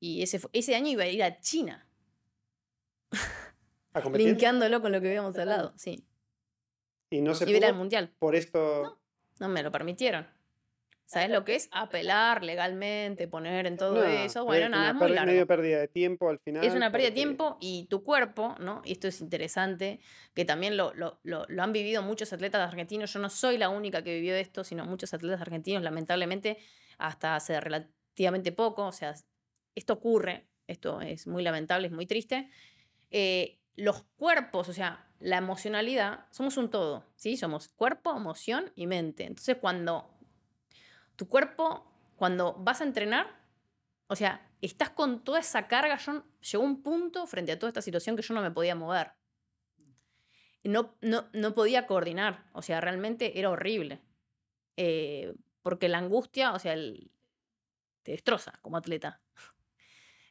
[0.01, 1.89] y ese, ese año iba a ir a China.
[3.93, 4.29] a competir.
[4.29, 6.05] linkeándolo con lo que habíamos hablado, sí.
[7.11, 8.13] Y no se Y al mundial.
[8.19, 8.99] por esto.
[9.39, 10.27] No me lo permitieron.
[11.13, 11.69] ¿Sabes lo que es?
[11.73, 14.47] Apelar legalmente, poner en todo No, eso.
[14.47, 15.31] Bueno, nada, es muy largo.
[15.31, 16.65] medio pérdida de tiempo al final.
[16.65, 18.81] Es una pérdida de tiempo y tu cuerpo, ¿no?
[18.85, 20.01] Y esto es interesante,
[20.33, 23.13] que también lo, lo- lo- lo han vivido muchos atletas argentinos.
[23.13, 26.57] Yo no soy la única que vivió esto, sino muchos atletas argentinos, lamentablemente,
[26.97, 28.87] hasta hace relativamente poco.
[28.87, 29.15] O sea,
[29.75, 32.49] esto ocurre, esto es muy lamentable, es muy triste.
[33.11, 37.37] Eh, los cuerpos, o sea, la emocionalidad, somos un todo, ¿sí?
[37.37, 39.25] Somos cuerpo, emoción y mente.
[39.25, 40.12] Entonces, cuando
[41.23, 41.85] tu cuerpo,
[42.17, 43.29] cuando vas a entrenar,
[44.09, 45.97] o sea, estás con toda esa carga.
[45.99, 49.13] Yo, llegó un punto frente a toda esta situación que yo no me podía mover.
[50.65, 52.45] No, no, no podía coordinar.
[52.55, 54.01] O sea, realmente era horrible.
[54.77, 57.13] Eh, porque la angustia, o sea, el-
[58.03, 59.23] te destroza como atleta.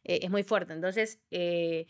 [0.04, 0.74] Eh, es muy fuerte.
[0.74, 1.86] Entonces, eh,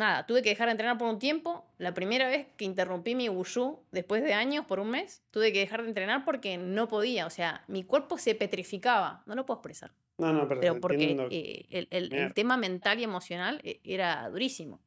[0.00, 1.64] nada, tuve que dejar de entrenar por un tiempo.
[1.78, 5.60] La primera vez que interrumpí mi wushu, después de años, por un mes, tuve que
[5.60, 7.26] dejar de entrenar porque no podía.
[7.26, 9.22] O sea, mi cuerpo se petrificaba.
[9.26, 13.04] No lo puedo expresar No, no, pero, pero porque eh, el, el- tema mental y
[13.04, 14.80] emocional eh, era durísimo.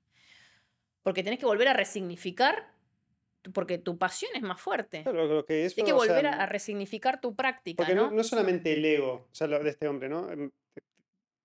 [1.01, 2.73] Porque tenés que volver a resignificar,
[3.53, 5.03] porque tu pasión es más fuerte.
[5.03, 8.11] Claro, lo que eso, Tienes que sea, volver a, resignificar tu práctica, Porque no, ¿no?
[8.11, 10.29] no es solamente el ego o sea, de este hombre, ¿no?
[10.31, 10.49] Em,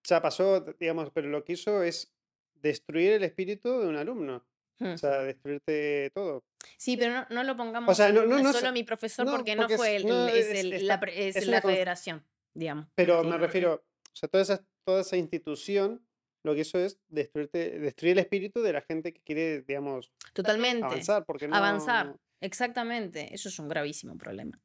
[0.05, 2.15] Ya pasó, digamos, pero lo que hizo es
[2.63, 4.45] destruir el espíritu de un alumno.
[4.79, 4.93] Hmm.
[4.93, 6.45] O sea, destruirte todo.
[6.77, 9.57] Sí, pero no, no lo pongamos O sea, no, no, no solo mi profesor porque
[9.57, 12.87] no fue es- el, es, la, es federación, digamos.
[12.95, 13.29] Pero Sí.
[13.29, 13.75] me refiero,
[14.13, 16.05] o sea, toda esa, toda esa institución
[16.45, 20.85] lo que hizo es destruirte, destruir el espíritu de la gente que quiere, digamos, Totalmente.
[20.87, 21.25] avanzar.
[21.25, 22.17] Porque no, Avanzar.
[22.41, 23.35] Exactamente.
[23.35, 24.61] Eso es un gravísimo problema.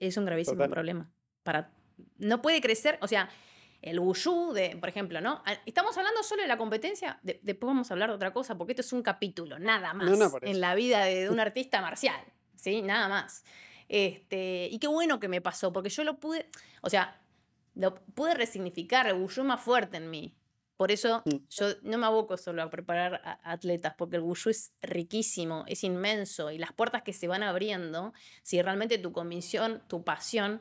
[0.00, 0.70] Es un gravísimo Total.
[0.70, 1.12] problema.
[1.44, 1.70] Para...
[2.18, 3.30] No puede crecer, o sea,
[3.82, 5.42] el wushu, de, por ejemplo, ¿no?
[5.46, 8.56] Ah, Estamos hablando solo de la competencia, de- después vamos a hablar de otra cosa,
[8.58, 11.40] porque esto es un capítulo, nada más, No, no, en la vida de, de un
[11.40, 12.20] artista marcial,
[12.56, 12.82] ¿sí?
[12.82, 13.44] Nada más.
[13.88, 16.48] Este, y qué bueno que me pasó, porque yo lo pude,
[16.82, 17.20] o sea,
[17.74, 20.36] lo pude resignificar, el wushu más fuerte en mí.
[20.76, 21.36] Por eso Mm.
[21.50, 25.84] yo no me aboco solo a preparar a- atletas, porque el wushu es riquísimo, es
[25.84, 28.12] inmenso, y las puertas que se van abriendo,
[28.42, 30.60] si realmente tu convicción, tu pasión,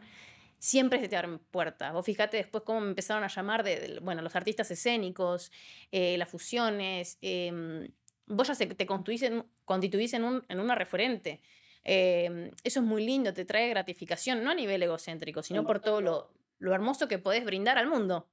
[0.60, 1.94] siempre se te abren puertas.
[1.94, 5.52] Vos fíjate después cómo me empezaron a llamar de, de, bueno, los artistas escénicos,
[5.92, 7.18] eh, las fusiones.
[7.22, 7.88] em,
[8.28, 11.42] vos ya se, te constituís en, constituís en, un- en una referente.
[11.84, 16.02] Em, eso es muy lindo, te trae gratificación, no a nivel egocéntrico, sino por todo
[16.02, 18.28] lo, lo hermoso que podés brindar al mundo.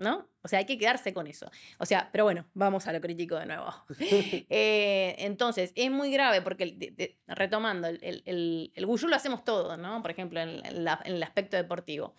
[0.00, 0.26] ¿No?
[0.40, 1.50] O sea, hay que quedarse con eso.
[1.78, 3.66] O sea, pero bueno, vamos a lo crítico de nuevo.
[4.48, 8.72] Eh, entonces, es muy grave porque, el- de- de- retomando, el, el, el,
[9.10, 10.00] lo hacemos todos, ¿no?
[10.00, 12.14] Por ejemplo, en, en la- en el aspecto deportivo.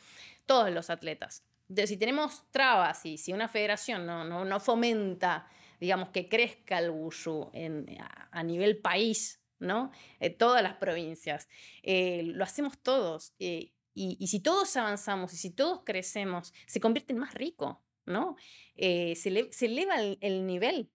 [0.45, 1.43] Todos los atletas.
[1.67, 5.47] De- si tenemos trabas y si una federación no, no, no fomenta,
[5.79, 9.91] digamos, que crezca el wushu en, a, a nivel país, ¿no?
[10.19, 11.49] Eh, todas las provincias.
[11.81, 13.33] eh, lo hacemos todos.
[13.39, 17.81] eh, y, y si todos avanzamos y si todos crecemos, se convierte en más rico,
[18.05, 18.35] ¿no?
[18.75, 20.89] Eh, se, ele- se eleva el, el nivel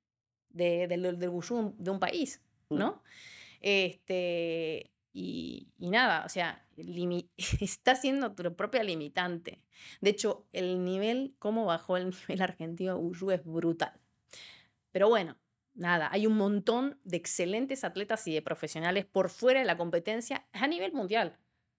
[0.50, 2.78] de, del, del wushu de un país, Mm.
[2.78, 3.02] ¿no?
[3.60, 7.28] Este, y, y nada, o sea, limi-
[7.60, 9.62] está siendo tu propia limitante.
[10.00, 13.92] De hecho, el nivel, cómo bajó el nivel argentino de wushu es brutal.
[14.90, 15.36] Pero bueno,
[15.74, 20.46] nada, hay un montón de excelentes atletas y de profesionales por fuera de la competencia
[20.52, 21.36] a nivel mundial.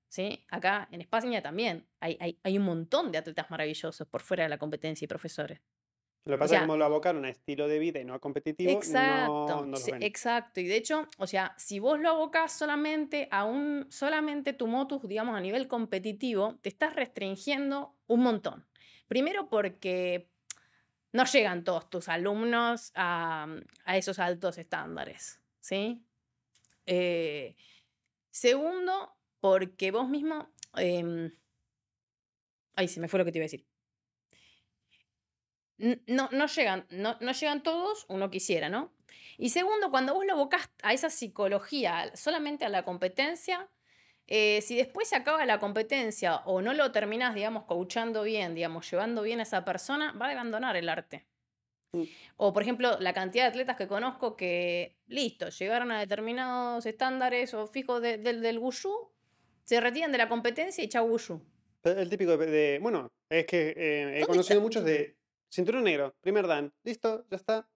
[0.10, 0.46] ¿Sí?
[0.50, 4.50] Acá en España también hay, hay, hay un montón de atletas maravillosos por fuera de
[4.50, 5.60] la competencia y profesores.
[6.26, 8.14] Lo que pasa sea- es que como lo abocaron a estilo de vida y no
[8.14, 10.04] a competitivo, Exacto, no, no lo sí, ven.
[10.04, 10.60] exacto.
[10.60, 15.08] Y de hecho, o sea, si vos lo abocás solamente a un, solamente tu motus,
[15.08, 18.68] digamos, a nivel competitivo, te estás restringiendo un montón.
[19.08, 20.28] Primero porque
[21.14, 23.48] no llegan todos tus alumnos a,
[23.86, 26.04] a esos altos estándares, ¿sí?
[26.86, 27.56] Eh,
[28.30, 30.50] segundo, porque vos mismo...
[30.76, 31.32] em,
[32.76, 33.66] ay, se me fue lo que te iba a decir.
[35.78, 38.92] No, no, llegan, no, no llegan todos, uno quisiera, ¿no?
[39.38, 43.70] Y segundo, cuando vos lo abocás a esa psicología, solamente a la competencia,
[44.26, 48.90] eh, si después se acaba la competencia o no lo terminás, digamos, coachando bien, digamos,
[48.90, 51.28] llevando bien a esa persona, va a abandonar el arte.
[51.94, 52.04] Mm.
[52.38, 57.54] O, por ejemplo, la cantidad de atletas que conozco que, listo, llegaron a determinados estándares
[57.54, 59.12] o fijos de- del del wushu,
[59.68, 61.42] se retiran de la competencia y chau wushu.
[61.84, 64.64] El típico de, de- bueno, es que eh, he ¿Dónde conocido está?
[64.64, 65.18] muchos de
[65.54, 67.70] cinturón negro, primer dan, listo, ya está.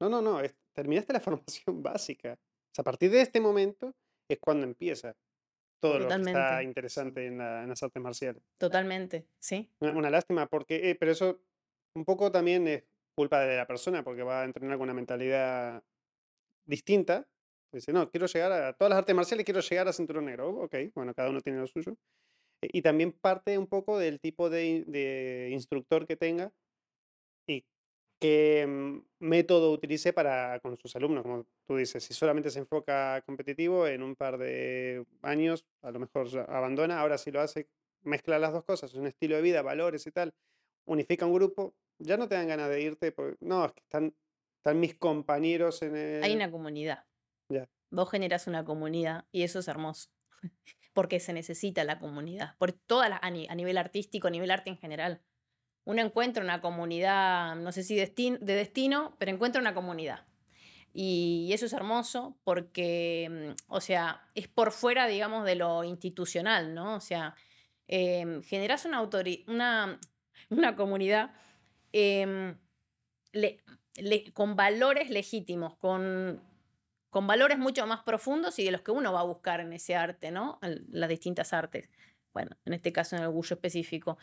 [0.00, 2.34] No, no, no, es- terminaste la formación básica.
[2.34, 3.94] O sea, a partir de este momento
[4.28, 5.16] es cuando empieza
[5.80, 8.42] todo lo que está interesante en, la- en las artes marciales.
[8.58, 9.70] Totalmente, ¿sí?
[9.80, 11.40] Una, una lástima porque, eh, pero eso
[11.96, 12.84] un poco también es
[13.16, 15.82] culpa de la persona porque va a entrenar con una mentalidad
[16.66, 17.26] distinta.
[17.74, 20.48] Dice, no, quiero llegar a todas las artes marciales, quiero llegar a cinturón negro.
[20.62, 21.96] Ok, bueno, cada uno tiene lo suyo.
[22.62, 26.52] E, Y también parte un poco del tipo de, de instructor que tenga
[27.46, 27.64] y
[28.20, 32.02] qué mm, método utilice para con sus alumnos, como tú dices.
[32.04, 37.00] Si solamente se enfoca competitivo, en un par de años a lo mejor abandona.
[37.00, 37.68] Ahora si lo hace,
[38.02, 40.32] mezcla las dos cosas, un estilo de vida, valores y tal,
[40.84, 44.14] unifica un grupo, ya no te dan ganas de irte, porque no, es que están,
[44.58, 46.22] están mis compañeros en el...
[46.22, 47.04] Hay una comunidad.
[47.94, 50.10] Vos generas una comunidad y eso es hermoso.
[50.92, 52.56] Porque se necesita la comunidad.
[52.58, 55.22] Por todas las- a, ni- a nivel artístico, a nivel arte en general.
[55.84, 60.26] Uno encuentra una comunidad, no sé si destin- de destino, pero encuentra una comunidad.
[60.92, 66.74] Y eso es hermoso porque, mm, o sea, es por fuera, digamos, de lo institucional,
[66.74, 66.94] ¿no?
[66.94, 67.34] O sea,
[67.88, 69.02] em, generas una,
[69.48, 70.00] una,
[70.50, 71.32] una comunidad
[71.92, 72.56] em,
[74.32, 76.40] con valores legítimos, con,
[77.14, 79.94] con valores mucho más profundos y de los que uno va a buscar en ese
[79.94, 80.58] arte, ¿no?
[80.62, 81.88] En las distintas artes.
[82.32, 84.18] Bueno, en este caso en el orgullo específico.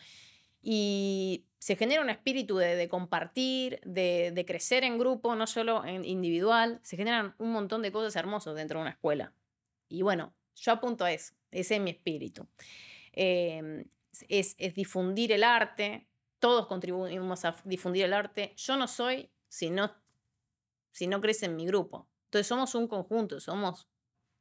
[0.60, 5.86] Y se genera un espíritu de, de compartir, de, de crecer en grupo, no solo
[5.86, 6.80] en individual.
[6.82, 9.32] Se generan un montón de cosas hermosas dentro de una escuela.
[9.88, 11.32] Y bueno, yo apunto a eso.
[11.50, 12.46] Ese es mi espíritu.
[13.14, 13.86] Eh,
[14.28, 16.08] es, es difundir el arte.
[16.40, 18.52] Todos contribuimos a difundir el arte.
[18.58, 19.94] Yo no soy si no,
[20.90, 22.11] si no crece en mi grupo.
[22.32, 23.86] Entonces somos un conjunto, somos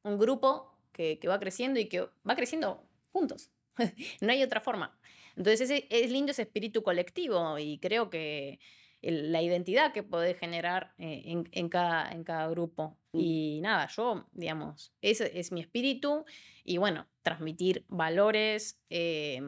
[0.04, 3.52] un grupo que, que va creciendo y que va creciendo juntos.
[4.22, 4.98] no hay otra forma.
[5.36, 8.62] Entonces ese- es lindo ese espíritu colectivo y creo que
[9.02, 12.98] el- la identidad que podés generar eh, en, en cada, en cada grupo.
[13.12, 13.20] Mm.
[13.20, 16.24] Y nada, yo, digamos, ese es mi espíritu
[16.64, 18.80] y bueno, transmitir valores.
[18.90, 19.42] eh,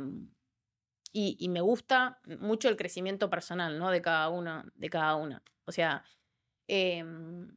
[1.16, 3.92] y, y me gusta mucho el crecimiento personal, ¿no?
[3.92, 5.44] De cada uno, de cada una.
[5.66, 6.04] O sea,
[6.68, 7.56] em,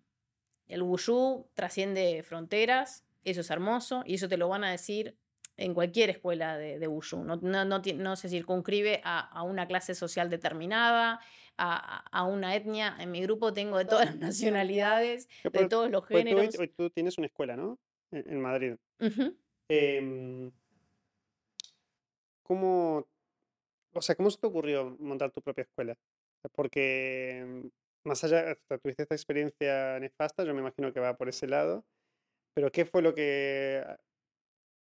[0.69, 5.17] el wushu trasciende fronteras, eso es hermoso, y eso te lo van a decir
[5.57, 7.25] en cualquier escuela de, de wushu.
[7.25, 11.21] No, no, no, ti- no se circunscribe a, a una clase social determinada,
[11.59, 12.95] a, una etnia.
[13.01, 16.55] En mi grupo tengo de todas las nacionalidades, de todos los pues tú, géneros.
[16.57, 17.79] tú- tú tienes una escuela, ¿no?
[18.11, 18.75] En, en Madrid.
[19.69, 20.53] Em,
[22.43, 23.07] ¿cómo,
[23.95, 25.97] o sea, cómo se te ocurrió montar tu propia escuela?
[26.53, 27.71] Porque em,
[28.07, 31.85] más allá, hasta tuviste esta experiencia nefasta, yo me imagino que va por ese lado,
[32.55, 33.99] pero ¿qué fue lo que ah,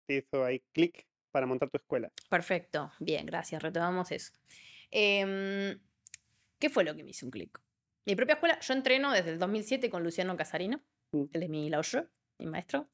[0.06, 2.12] te hizo ahí clic para montar tu escuela?
[2.30, 4.32] Perfecto, bien, gracias, retomamos eso.
[4.90, 5.80] Em,
[6.58, 7.60] ¿Qué fue lo que me hizo un clic?
[8.06, 11.24] Mi propia escuela, yo entreno desde el 2007 con Luciano Casarino, Mm.
[11.32, 11.98] él es mi laoshi,
[12.38, 12.88] mi maestro,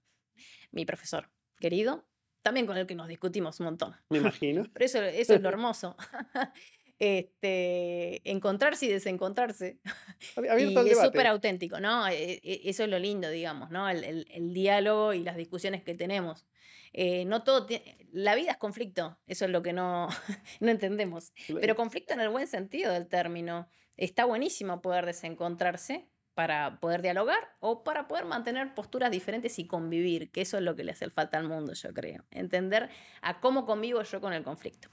[0.73, 2.07] mi profesor querido,
[2.43, 3.97] también con el que nos discutimos un montón.
[4.11, 4.63] Me imagino.
[4.75, 5.97] Pero eso, eso es lo hermoso.
[7.01, 9.81] Este, encontrarse y desencontrarse.
[10.37, 12.07] Abierto Y es súper auténtico, ¿no?
[12.09, 13.89] E- e- Eso es lo lindo, digamos, ¿no?
[13.89, 16.47] El, el- el diálogo y las discusiones que tenemos.
[16.93, 17.67] Eh, no todo
[18.13, 20.09] la vida es conflicto, eso es lo que no,
[20.61, 21.33] no entendemos.
[21.61, 23.69] Pero conflicto en el buen sentido del término.
[23.97, 30.31] Está buenísimo poder desencontrarse para poder dialogar o para poder mantener posturas diferentes y convivir,
[30.31, 32.25] que eso es lo que le hace falta al mundo, yo creo.
[32.31, 32.89] Entender
[33.21, 34.89] a cómo convivo yo con el conflicto.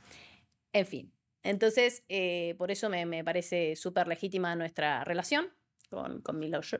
[0.73, 1.13] En fin,
[1.43, 5.47] entonces eh, por eso me, me parece súper legítima nuestra relación
[5.89, 6.77] con, con mi Lao-Shi.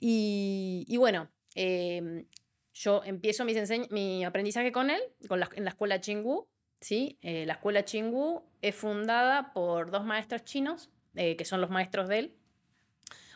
[0.00, 2.26] Y, y bueno, em,
[2.74, 3.56] yo empiezo mis
[3.90, 6.48] mi aprendizaje con él con en la escuela Chingu.
[6.80, 7.18] ¿sí?
[7.22, 12.08] Eh, la escuela Chingu es fundada por dos maestros chinos, eh, que son los maestros
[12.08, 12.34] de él.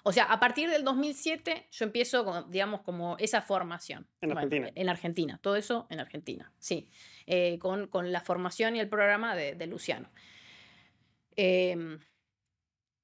[0.09, 4.09] O sea, a partir del 2007 yo empiezo, con, digamos, como esa formación.
[4.23, 4.73] En Bueno, Argentina.
[4.75, 6.89] en Argentina, todo eso en Argentina, sí.
[7.27, 10.11] Eh, con, con la formación y el programa de, de Luciano.
[11.37, 11.99] Em,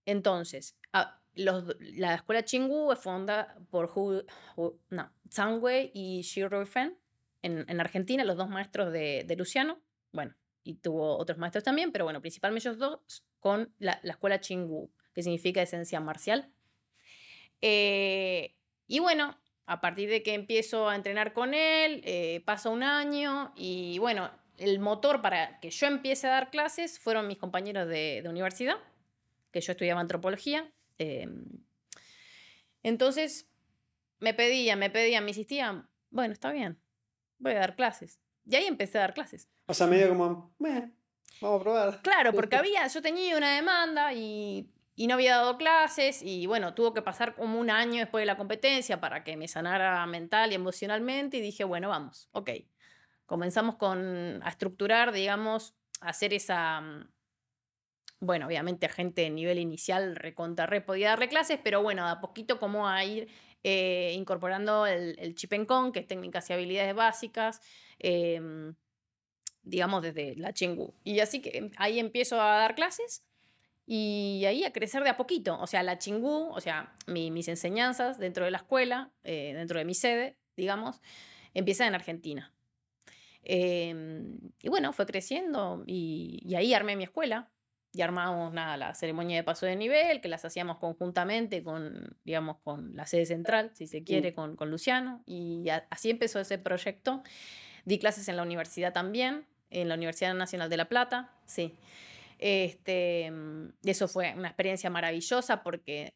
[0.06, 4.22] entonces, a- los- la escuela Chingu es fundada por Hu,
[4.56, 6.96] Hu- no, Zhang Wei y Xi Ruifeng
[7.42, 9.80] en, en Argentina, los dos maestros de, de Luciano.
[10.12, 14.40] Bueno, y tuvo otros maestros también, pero bueno, principalmente ellos dos con la, la escuela
[14.40, 16.50] Chingu, que significa esencia marcial.
[17.60, 19.36] Eh, y bueno,
[19.66, 24.30] a partir de que empiezo a entrenar con él, eh, pasa un año y bueno,
[24.58, 28.76] el motor para que yo empiece a dar clases fueron mis compañeros de, de universidad,
[29.50, 30.70] que yo estudiaba antropología.
[30.98, 31.26] eh,
[32.82, 33.48] entonces,
[34.20, 36.78] me pedían, me pedían, me insistían, bueno, está bien,
[37.38, 38.20] voy a dar clases.
[38.46, 39.48] Y ahí empecé a dar clases.
[39.66, 40.90] O sea, medio como, "Meh,
[41.40, 42.02] vamos a probar.
[42.02, 46.74] Claro, porque había, yo tenía una demanda y, y no había dado clases y bueno,
[46.74, 50.52] tuvo que pasar como un año después de la competencia para que me sanara mental
[50.52, 52.50] y emocionalmente y dije, bueno, vamos, ok.
[53.26, 57.08] Comenzamos con, a estructurar, digamos, hacer esa, mm,
[58.20, 62.20] bueno, obviamente a gente de nivel inicial recontra re podía darle clases, pero bueno, a
[62.20, 63.28] poquito como a ir
[63.64, 67.60] eh, incorporando el, el chip en con, que es técnicas y habilidades básicas,
[67.98, 68.74] em,
[69.62, 70.94] digamos desde la Chingu.
[71.02, 73.24] Y así que ahí empiezo a dar clases
[73.86, 75.58] y ahí a crecer de a poquito.
[75.60, 79.84] O sea, la Chingu, o sea, mis enseñanzas dentro de la escuela, eh, dentro de
[79.84, 81.00] mi sede, digamos,
[81.52, 82.52] empiezan en Argentina.
[83.42, 87.50] Em, y bueno, fue creciendo y, y ahí armé mi escuela,
[87.94, 92.56] y armamos nada, la ceremonia de paso de nivel, que las hacíamos conjuntamente con, digamos,
[92.64, 95.22] con la sede central, si se quiere, con, con Luciano.
[95.26, 97.22] Y así empezó ese proyecto.
[97.84, 101.76] Di clases en la universidad también, en la Universidad Nacional de La Plata, sí.
[102.38, 103.32] Este,
[103.84, 106.14] eso fue una experiencia maravillosa porque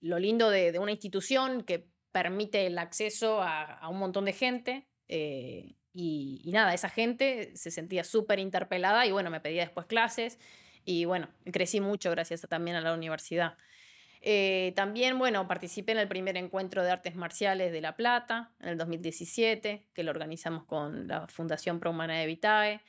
[0.00, 4.88] lo lindo de, una institución que permite el acceso a, un montón de gente.
[5.08, 9.86] Eh, y, y, nada, esa gente se sentía súper interpelada y bueno, me pedía después
[9.86, 10.38] clases.
[10.84, 13.56] Y bueno, crecí mucho gracias también a la universidad.
[14.20, 18.70] Eh, también, bueno, participé en el primer encuentro de artes marciales de La Plata en
[18.70, 22.80] el 2017, que lo organizamos con la Fundación Pro Humana de Vitae.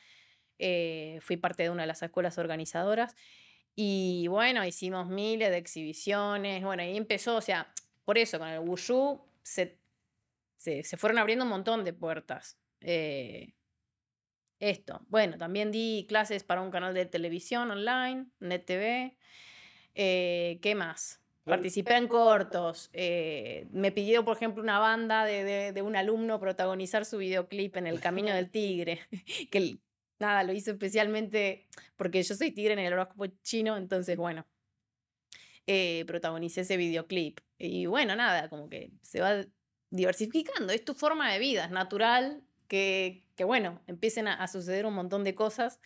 [0.59, 3.15] Eh, fui parte de una de las escuelas organizadoras.
[3.75, 6.63] Y bueno, hicimos miles de exhibiciones.
[6.63, 7.73] Bueno, ahí empezó, o sea,
[8.05, 9.79] por eso con el Wushu se,
[10.57, 12.59] se, se fueron abriendo un montón de puertas.
[12.81, 13.53] Eh,
[14.59, 15.01] esto.
[15.07, 19.15] Bueno, también di clases para un canal de televisión online, NetTV.
[19.95, 21.21] Eh, ¿Qué más?
[21.45, 22.89] Participé en cortos.
[22.93, 27.77] Eh, me pidió, por ejemplo, una banda de, de, de, un alumno protagonizar su videoclip
[27.77, 28.99] en El Camino del Tigre.
[29.49, 29.79] que
[30.19, 34.45] nada, lo hizo especialmente porque yo soy tigre en el horóscopo chino, entonces, bueno,
[35.67, 37.39] eh, protagonicé ese videoclip.
[37.57, 39.45] Y bueno, nada, como que se va
[39.91, 40.73] diversificando.
[40.73, 44.93] Es tu forma de vida, es natural que, que bueno, empiecen a, a, suceder un
[44.93, 45.79] montón de cosas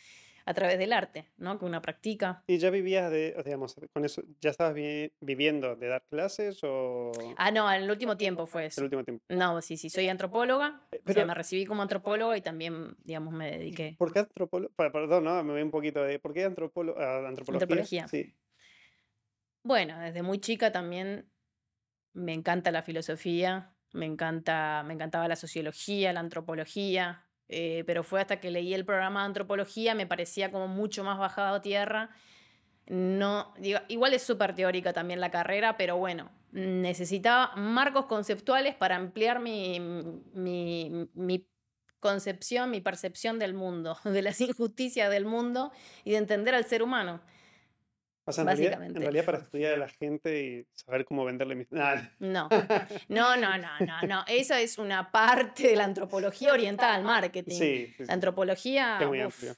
[0.45, 1.57] a través del arte, ¿no?
[1.57, 2.43] Que una practica.
[2.47, 7.11] ¿Y ya vivías de, digamos, con eso, ya estabas vi viviendo de dar clases o...?
[7.37, 8.81] Ah, no, en el último tiempo fue eso.
[8.81, 9.23] El último tiempo.
[9.29, 13.33] No, sí, sí, soy antropóloga, Pero, o sea, me recibí como antropóloga y también, digamos,
[13.33, 13.95] me dediqué.
[13.97, 14.73] ¿Por qué antropóloga?
[14.75, 16.19] Perdón, no, me voy un poquito de...
[16.19, 17.63] ¿Por qué antropólogo, uh, antropología?
[17.63, 18.07] Antropología.
[18.07, 18.35] Sí.
[19.63, 21.31] Bueno, desde muy chica también
[22.13, 28.21] me encanta la filosofía, me, encanta, me encantaba la sociología, la antropología, eh, pero fue
[28.21, 32.09] hasta que leí el programa de antropología, me parecía como mucho más bajado a tierra.
[32.87, 33.53] No,
[33.87, 39.79] igual es súper teórica también la carrera, pero bueno, necesitaba marcos conceptuales para ampliar mi,
[40.33, 41.47] mi, mi
[41.99, 45.71] concepción, mi percepción del mundo, de las injusticias del mundo
[46.03, 47.21] y de entender al ser humano.
[48.25, 51.55] O sea, en realidad, en realidad, para estudiar a la gente y saber cómo venderle
[51.55, 51.67] mis...
[52.19, 52.47] No,
[53.09, 54.23] no, no, no, no, no.
[54.27, 57.57] Eso es una parte de la antropología orientada al marketing.
[57.57, 58.03] Sí, sí, sí.
[58.05, 59.55] La antropología es muy amplia.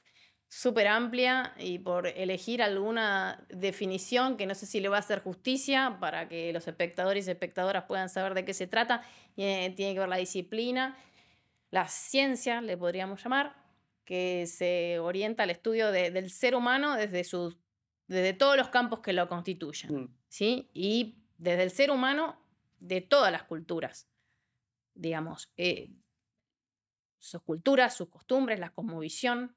[0.48, 5.20] súper amplia y por elegir alguna definición que no sé si le va a hacer
[5.20, 9.02] justicia para que los espectadores y espectadoras puedan saber de qué se trata,
[9.36, 10.96] tiene que ver la disciplina,
[11.70, 13.54] la ciencia, le podríamos llamar,
[14.04, 17.56] que se orienta al estudio de, del ser humano desde sus
[18.06, 20.16] desde todos los campos que lo constituyen, mm.
[20.28, 20.70] ¿sí?
[20.72, 22.40] Y desde el ser humano
[22.78, 24.08] de todas las culturas,
[24.94, 25.90] digamos, eh,
[27.18, 29.56] sus culturas, sus costumbres, la cosmovisión.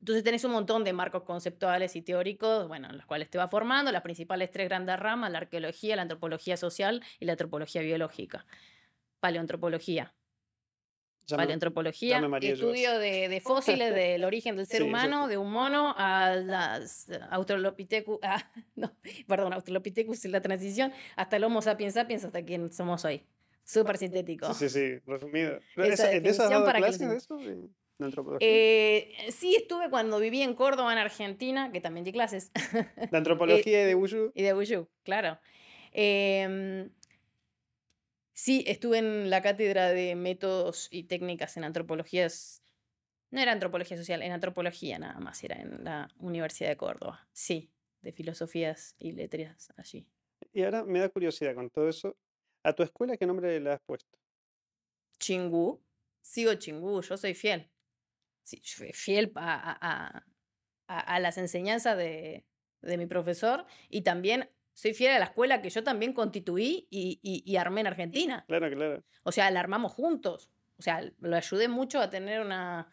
[0.00, 3.48] Entonces tenés un montón de marcos conceptuales y teóricos, bueno, en los cuales te va
[3.48, 8.46] formando las principales tres grandes ramas, la arqueología, la antropología social y la antropología biológica.
[9.20, 10.14] Paleoantropología,
[11.26, 15.28] Ya paleoantropología, estudio de, de, fósiles del origen del ser Sí, humano, eso.
[15.28, 18.92] de un mono a las Australopithecus, ah, no,
[19.26, 23.22] perdón, Australopithecus en la transición, hasta el Homo sapiens sapiens, hasta quien somos hoy.
[23.64, 24.54] Súper sintético.
[24.54, 25.58] Sí, sí, sí, resumido.
[25.76, 27.36] Esa ¿En eso has definición dado para que clases lo- de eso?
[27.38, 27.56] De,
[27.98, 28.48] de antropología.
[28.48, 32.52] Eh, sí, estuve cuando viví en Córdoba, en Argentina, que también di clases,
[33.10, 34.30] de antropología y de Wushu.
[34.34, 35.40] y de Wushu, claro.
[35.92, 36.90] Em,
[38.36, 42.62] sí, estuve en la cátedra de métodos y técnicas en antropologías.
[43.30, 47.28] No era antropología social, en antropología nada más, era en la Universidad de Córdoba.
[47.32, 47.72] Sí,
[48.02, 50.06] de filosofías y letras allí.
[50.52, 52.16] Y ahora me da curiosidad con todo eso.
[52.62, 54.18] ¿A tu escuela qué nombre le has puesto?
[55.18, 55.82] Chingú,
[56.20, 57.70] sigo Chingú, yo soy fiel.
[58.42, 58.60] Sí,
[58.92, 60.24] fiel a, a-
[60.88, 62.46] a- a las enseñanzas de,
[62.82, 67.18] de mi profesor y también soy fiel a la escuela que yo también constituí y,
[67.22, 68.44] y- y armé en Argentina.
[68.46, 69.02] Claro, claro.
[69.22, 70.50] O sea, la armamos juntos.
[70.78, 72.90] O sea, lo ayudé mucho a tener una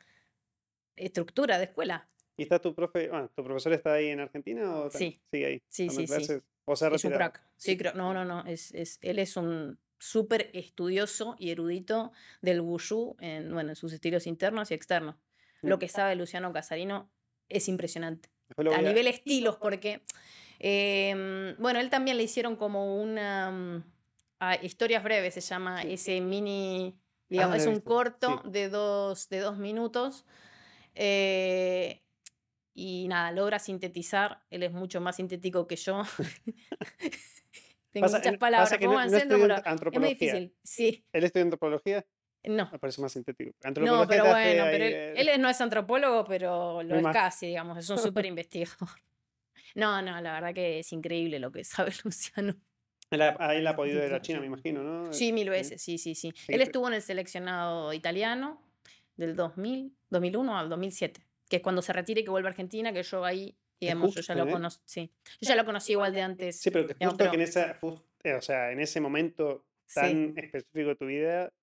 [0.96, 2.08] estructura de escuela.
[2.38, 5.22] ¿Y está tu profe, bueno, tu profesor está ahí en Argentina o ta- Sí.
[5.32, 5.62] sigue ahí?
[5.68, 6.06] Sí, sí, sí.
[6.08, 6.42] clases?
[6.66, 7.44] ¿O se ha Es un crack.
[7.58, 7.94] Sí, creo.
[7.94, 8.46] No, no, no.
[8.46, 12.12] Es, es, él es un súper estudioso y erudito
[12.42, 15.16] del wushu en, bueno, en sus estilos internos y externos.
[15.62, 17.10] Lo que sabe Luciano Casarino
[17.50, 18.30] es impresionante.
[18.58, 20.02] A a- nivel estilos, porque,
[20.66, 23.52] em, bueno, él también le hicieron como una...
[23.52, 23.84] mm,
[24.40, 25.94] ah, historias breves se llama Sí.
[25.94, 26.98] ese mini,
[27.30, 28.50] digamos, Ah, es lo he un visto, corto sí.
[28.52, 30.26] de, dos, de dos minutos.
[30.96, 32.00] eh,
[32.76, 36.02] y nada, logra sintetizar, él es mucho más sintético que yo.
[37.92, 40.10] Tengo Pasa- muchas en- palabras, pasa que ¿cómo no- Pero es muy antropología.
[40.34, 40.56] difícil.
[40.64, 42.06] Sí, Él estudia antropología,
[42.46, 42.70] no.
[42.72, 43.52] me parece más sintético.
[43.62, 47.04] No, Antropología pero bueno, pero él, eh, él es- no es antropólogo, pero lo es
[47.14, 48.90] casi, digamos, es un súper investigador.
[49.76, 52.56] No, no, la verdad que es increíble lo que sabe Luciano.
[53.12, 54.22] él ha- a él ha podido ir a.
[54.22, 55.14] China, me imagino, ¿no?
[55.14, 55.50] Sí, mil Sí.
[55.50, 56.32] veces, sí, sí, sí.
[56.36, 58.62] Sí, Él estuvo en el seleccionado italiano
[59.16, 62.92] del 2000, 2001 al 2007, que es cuando se retire y que vuelve a Argentina,
[62.94, 64.52] que yo ahí, digamos, yo ya justo, lo ¿eh?
[64.52, 65.12] conocí, sí.
[65.42, 66.60] Yo ya lo conocí igual de antes.
[66.60, 67.80] Sí, pero que digamos, justo que en esa,
[68.24, 70.00] eh, o sea, en ese momento Sí.
[70.00, 71.54] tan específico de tu vida,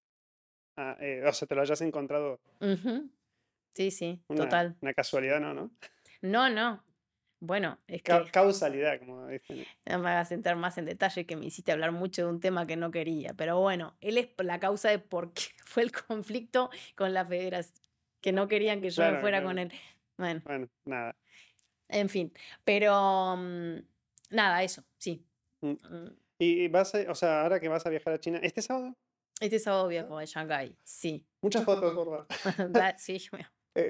[0.77, 3.11] ah, eh, o sea, te lo hayas encontrado Ujú.
[3.75, 4.77] Sí, sí, una, total.
[4.81, 5.55] una casualidad, ¿no?
[5.55, 5.71] ¿no?
[6.23, 6.85] No, no.
[7.41, 9.65] Bueno, es Ca- que causalidad, como dicen.
[9.87, 12.67] no me hagas entrar más en detalle que me hiciste hablar mucho de un tema
[12.67, 13.33] que no quería.
[13.35, 17.75] Pero bueno, él es la causa de por qué fue el conflicto con la federación,
[18.21, 19.47] que no querían que yo me fuera claro.
[19.47, 19.73] con él.
[20.19, 21.17] Bueno, Bueno, nada.
[21.89, 22.33] en fin.
[22.65, 23.77] Pero mm,
[24.31, 25.25] nada, eso, sí.
[25.63, 25.71] Mm.
[25.71, 28.95] Mm, Y vas a, o sea, ahora que vas a viajar a China, ¿este sábado?
[29.41, 31.27] Este sábado viajo a Shanghái, sí.
[31.41, 32.27] Muchas fotos, gorda.
[32.69, 33.19] Da- sí,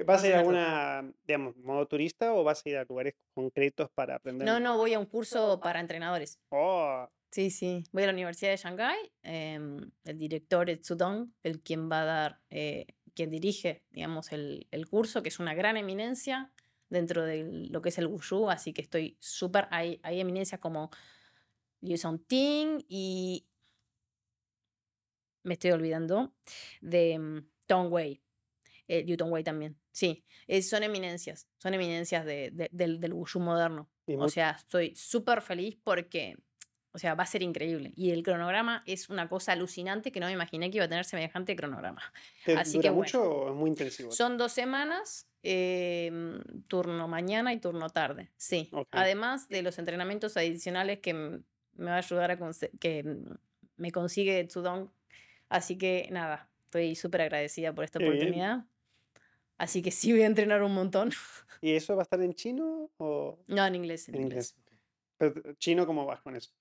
[0.05, 3.89] ¿Vas a ir a alguna, digamos, modo turista o vas a ir a lugares concretos
[3.93, 4.47] para aprender?
[4.47, 6.39] No, no, voy a un curso para entrenadores.
[6.49, 7.85] Oh, Sí, sí.
[7.93, 9.11] Voy a la Universidad de Shanghái.
[9.23, 14.67] em, el director es Zudong, el quien va a dar, eh, quien dirige, digamos, el,
[14.71, 16.51] el curso, que es una gran eminencia
[16.89, 19.67] dentro de lo que es el Wushu, así que estoy súper.
[19.71, 20.91] Hay, hay eminencias como
[21.79, 23.47] Liu Ting y.
[25.43, 26.33] Me estoy olvidando
[26.81, 28.21] de mm, Tong Wei.
[28.87, 29.77] Eh, Liu Tongwei también.
[29.91, 31.47] Sí, eh, son eminencias.
[31.57, 33.89] Son eminencias de- de- del, del Wushu moderno.
[34.07, 36.37] y O sea, estoy súper feliz porque,
[36.91, 37.91] o sea, va a ser increíble.
[37.95, 41.05] Y el cronograma es una cosa alucinante que no me imaginé que iba a tener
[41.05, 42.01] semejante cronograma.
[42.45, 43.03] ¿te así dura que bueno.
[43.03, 44.11] mucho o es muy intensivo?
[44.11, 48.31] Son dos semanas, em, turno mañana y turno tarde.
[48.37, 48.69] Sí.
[48.91, 51.41] Además de los entrenamientos adicionales que me
[51.89, 52.37] va a ayudar a
[52.79, 53.17] que
[53.77, 54.89] me consigue Tsudong.
[55.49, 58.65] Así que nada, estoy súper agradecida por esta Qué bien.
[59.61, 61.11] Así que sí voy a entrenar un montón.
[61.61, 64.55] ¿Y eso va a estar en chino o No, en inglés, en, en inglés.
[64.57, 64.75] inglés?
[65.19, 66.51] Pero, ¿Chino cómo vas con eso?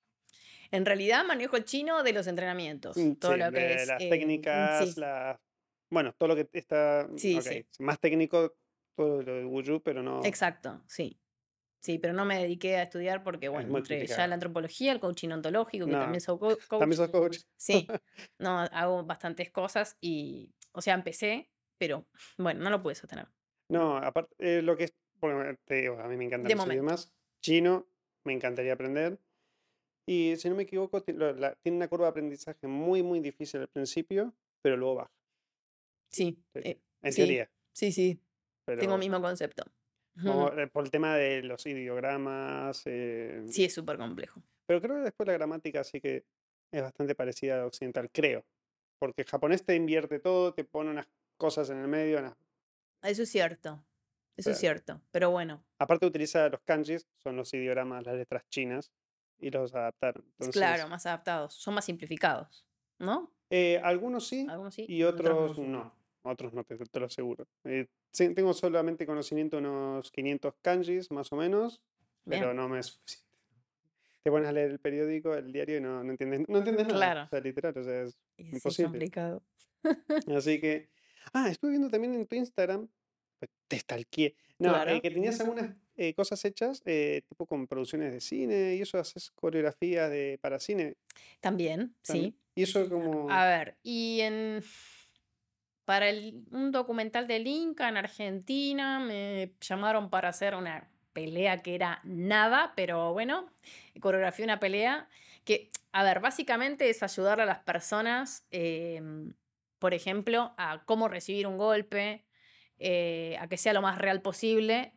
[0.70, 2.98] En realidad manejo el chino de los entrenamientos.
[2.98, 3.88] Mm, Todo sí, lo que de es.
[3.88, 5.38] las eh, mm, técnicas, sí, las...
[5.90, 7.09] Bueno, todo lo que está...
[7.16, 7.66] Sí, ok, sí.
[7.78, 8.55] Más técnico,
[8.94, 10.20] todo lo de Wushu, pero no...
[10.26, 11.18] Exacto, sí.
[11.80, 15.30] Sí, pero no me dediqué a estudiar porque, bueno, entre ya la antropología, el coaching
[15.30, 16.61] ontológico, que No, también soy co- coach.
[16.78, 17.38] También sos coach.
[17.57, 17.88] Sí,
[18.38, 22.06] no, hago bastantes cosas y, o sea, empecé, pero
[22.38, 23.26] bueno, no lo pude sostener.
[23.70, 26.62] No, aparte, eh, lo que es, bueno, te digo, a mí me encantan De los
[26.62, 26.82] momento.
[26.82, 27.12] idiomas.
[27.42, 27.88] Chino,
[28.24, 29.18] me encantaría aprender.
[30.06, 34.34] Y si no me equivoco, tiene una curva de aprendizaje muy, muy difícil al principio,
[34.62, 35.12] pero luego baja.
[36.10, 37.50] Sí, Sí, eh, En sí, teoría.
[37.72, 38.20] sí, sí,
[38.66, 39.64] Pero tengo el mismo concepto.
[40.22, 42.82] como, eh, por el tema de los ideogramas.
[42.86, 44.42] eh, Sí, es súper complejo.
[44.66, 46.24] Pero creo que después la gramática sí que
[46.72, 48.44] es bastante parecida a la occidental, creo.
[48.98, 51.06] Porque el japonés te invierte todo, te pone unas
[51.41, 52.18] cosas en el medio.
[52.20, 52.36] unas-
[53.03, 53.82] Eso es cierto,
[54.36, 54.59] eso es Claro.
[54.61, 58.93] cierto, pero bueno, Aparte utiliza los kanjis, son los ideogramas, las letras chinas,
[59.38, 60.22] y los adaptaron.
[60.32, 62.66] Entonces, claro, más adaptados, son más simplificados,
[62.99, 63.32] ¿no?
[63.53, 65.93] eh, algunos sí Algunos sí, y otros no.
[66.22, 67.47] Otros no, te, te lo aseguro.
[67.64, 71.80] Eh, tengo solamente conocimiento de unos 500 kanjis, más o menos,
[72.26, 73.26] pero no me es suficiente.
[74.22, 76.99] Te pones a leer el periódico, el diario y no, no entiendes, no entiendes nada.
[76.99, 77.22] Claro.
[77.24, 78.91] O sea, literal, o sea, es Y imposible.
[78.91, 79.43] complicado.
[80.36, 80.91] Así que.
[81.32, 82.88] Ah, estuve viendo también en tu Instagram.
[83.38, 84.34] pues, Te stalkeé.
[84.58, 88.82] No, eh, que tenías algunas eh, cosas hechas, eh, tipo con producciones de cine, y
[88.82, 90.96] eso haces coreografías de, para cine.
[91.40, 92.32] También, también.
[92.32, 92.36] sí.
[92.54, 93.30] Y eso como.
[93.30, 94.62] A ver, y en
[95.84, 101.74] para el- un documental del Inca en Argentina me llamaron para hacer una pelea que
[101.74, 103.50] era nada, pero bueno,
[104.00, 105.08] coreografié una pelea
[105.44, 109.32] que, a ver, básicamente es ayudar a las personas, em,
[109.80, 112.24] por ejemplo, a cómo recibir un golpe,
[112.78, 114.94] eh, a que sea lo más real posible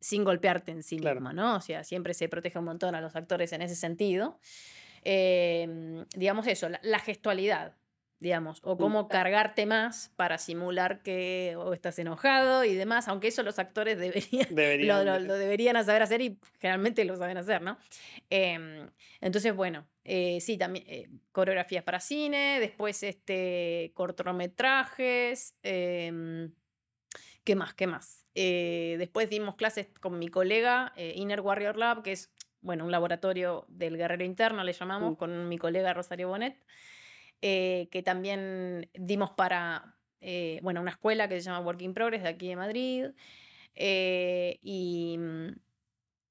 [0.00, 1.20] sin golpearte en sí Claro.
[1.20, 1.56] mismo, ¿no?
[1.56, 4.38] O sea, siempre se protege un montón a los actores en ese sentido.
[5.02, 7.76] Em, digamos eso, la, la gestualidad,
[8.18, 13.42] digamos, o cómo cargarte más para simular que o estás enojado y demás, aunque eso
[13.42, 15.06] los actores deberían, lo, Deberían.
[15.06, 17.78] lo- de- lo deberían saber hacer y generalmente lo saben hacer, ¿no?
[18.30, 26.52] Em, entonces, bueno, eh, sí, también eh, coreografías para cine, después este, cortometrajes, em,
[27.42, 27.74] ¿Qué más?
[27.74, 28.24] ¿Qué más?
[28.34, 33.66] Eh, después dimos clases con mi colega Inner Warrior Lab, que es, bueno, un laboratorio
[33.68, 35.16] del guerrero interno, le llamamos, Mm.
[35.16, 36.60] con mi colega Rosario Bonet,
[37.40, 39.96] que también dimos para,
[40.62, 43.06] bueno, una escuela que se llama Work in Progress de aquí de Madrid.
[43.76, 45.48] y mm,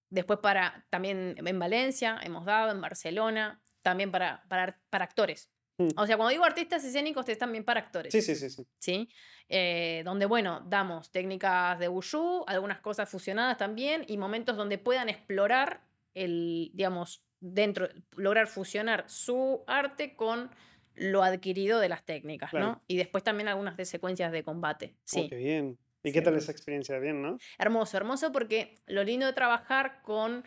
[0.10, 5.52] después para, también en Valencia hemos dado, en Barcelona, también para, para, para actores.
[5.78, 5.90] Mm.
[5.96, 8.12] O sea, cuando digo artistas escénicos, es también para actores.
[8.12, 8.66] Sí, sí, sí, sí.
[8.80, 9.10] ¿sí?
[9.48, 15.08] Eh, donde, bueno, damos técnicas de Wushu, algunas cosas fusionadas también, y momentos donde puedan
[15.08, 15.82] explorar
[16.16, 20.50] el, digamos, dentro, lograr fusionar su arte con
[20.96, 22.66] lo adquirido de las técnicas, Claro.
[22.66, 22.82] ¿no?
[22.88, 25.30] Y después también algunas de secuencias de combate, Oh, sí.
[25.30, 25.78] qué bien.
[26.04, 26.98] ¿Y Sí, qué tal esa experiencia?
[27.00, 27.38] Bien, ¿no?
[27.60, 30.44] Hermoso, hermoso porque lo lindo de trabajar con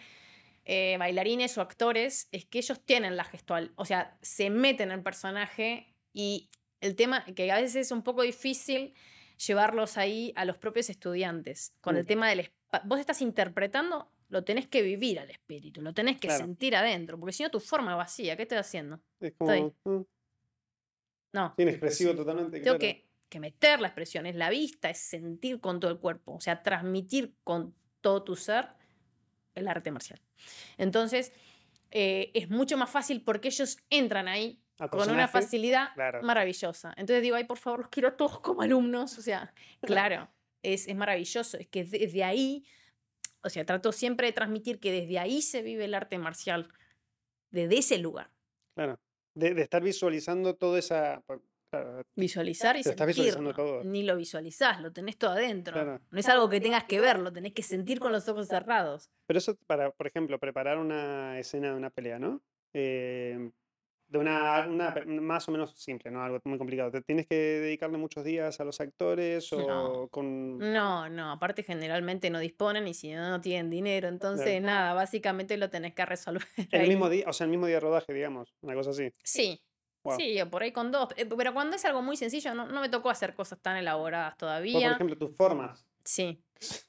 [0.70, 4.98] eh, bailarines o actores es que ellos tienen la gestual, o sea, se meten en
[4.98, 6.50] el personaje y
[6.82, 8.92] el tema que a veces es un poco difícil
[9.46, 12.50] llevarlos ahí a los propios estudiantes con el tema del
[12.84, 16.44] vos estás interpretando, lo tenés que vivir al espíritu, lo tenés que Claro.
[16.44, 19.00] sentir adentro, porque si no tu forma es vacía, ¿qué estoy haciendo?
[19.20, 19.52] Es como.
[19.52, 19.72] Estoy.
[19.84, 20.02] mm,
[21.32, 21.54] No.
[21.56, 22.60] inexpresivo totalmente.
[22.60, 22.78] Tengo claro.
[22.78, 26.40] que, que meter la expresión, es la vista, es sentir con todo el cuerpo, o
[26.40, 28.66] sea, transmitir con todo tu ser
[29.60, 30.20] el arte marcial.
[30.76, 31.32] Entonces,
[31.90, 36.22] eh, es mucho más fácil porque ellos entran ahí con una facilidad claro.
[36.22, 36.92] maravillosa.
[36.96, 39.18] Entonces digo, ay, por favor, los quiero a todos como alumnos.
[39.18, 39.52] O sea,
[39.82, 40.28] claro,
[40.62, 41.56] es, es maravilloso.
[41.58, 42.64] Es que desde ahí,
[43.42, 46.68] o sea, trato siempre de transmitir que desde ahí se vive el arte marcial,
[47.50, 48.30] desde ese lugar.
[48.74, 49.00] Claro.
[49.34, 51.22] De, de estar visualizando toda esa.
[51.70, 53.84] Claro, Visualizar y visualizando todo.
[53.84, 55.74] Ni lo visualizás, lo tenés todo adentro.
[55.74, 56.00] Claro.
[56.10, 59.10] No es algo que tengas que ver, lo tenés que sentir con los ojos cerrados.
[59.26, 62.40] Pero eso para, por ejemplo, preparar una escena de una pelea, ¿no?
[62.72, 63.50] Eh,
[64.08, 66.22] de una, una más o menos simple, ¿no?
[66.22, 66.90] Algo muy complicado.
[66.90, 70.08] ¿Te tienes que dedicarle muchos días a los actores o No.
[70.08, 70.56] con...
[70.58, 74.08] No, no, aparte generalmente no disponen y si no, no tienen dinero.
[74.08, 76.42] Entonces, nada, básicamente lo tenés que resolver.
[76.70, 76.88] El ahí.
[76.88, 79.12] mismo día, o sea, el mismo día de rodaje, digamos, una cosa así.
[79.22, 79.60] Sí.
[80.08, 80.16] Wow.
[80.18, 81.08] Sí, o por ahí con dos.
[81.16, 84.32] Eh, Pero cuando es algo muy sencillo, no, no me tocó hacer cosas tan elaboradas
[84.34, 84.92] O por todavía.
[84.92, 85.86] ejemplo, tus formas.
[86.04, 86.42] Sí.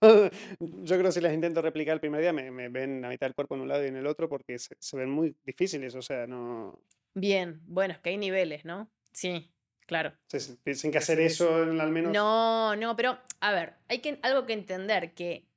[0.00, 3.26] Yo creo que si las intento replicar el primer día me, me ven la mitad
[3.26, 5.94] del cuerpo en un lado y en el otro porque se, se ven muy difíciles,
[5.94, 6.80] o sea, no...
[7.14, 7.60] Bien.
[7.66, 8.88] Bueno, es que hay niveles, ¿no?
[9.12, 9.50] Sí,
[9.86, 10.12] claro.
[10.28, 12.12] Tienen que hacer eso al menos...
[12.12, 15.48] No, no, pero a ver, hay que, algo que entender que,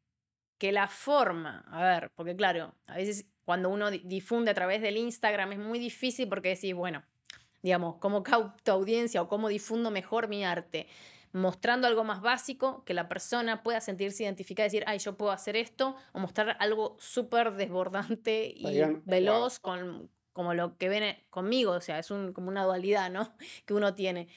[0.57, 4.81] que la forma, a ver, porque claro, a veces cuando uno di- difunde a través
[4.81, 7.03] del Instagram es muy difícil porque decís, bueno,
[7.61, 10.87] digamos, ¿cómo capto audiencia o cómo difundo mejor mi arte?
[11.33, 15.33] Mostrando algo más básico que la persona pueda sentirse identificada y decir, ay, yo puedo
[15.33, 18.63] hacer esto, o mostrar algo súper desbordante y
[19.03, 23.11] veloz con, como lo que ven eh, conmigo, o sea, es un, como una dualidad,
[23.11, 23.35] ¿no?
[23.65, 24.29] Que uno tiene.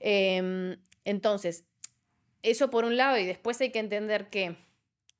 [0.00, 1.64] Em, entonces,
[2.42, 4.56] eso por un lado, y después hay que entender que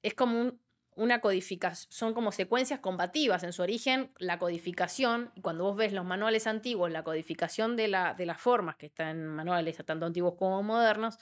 [0.02, 0.61] es como un-
[0.94, 5.92] una codificación, son como secuencias combativas en su origen, la codificación, y cuando vos ves
[5.92, 10.06] los manuales antiguos, la codificación de, la, de las formas que están en manuales tanto
[10.06, 11.18] antiguos como modernos,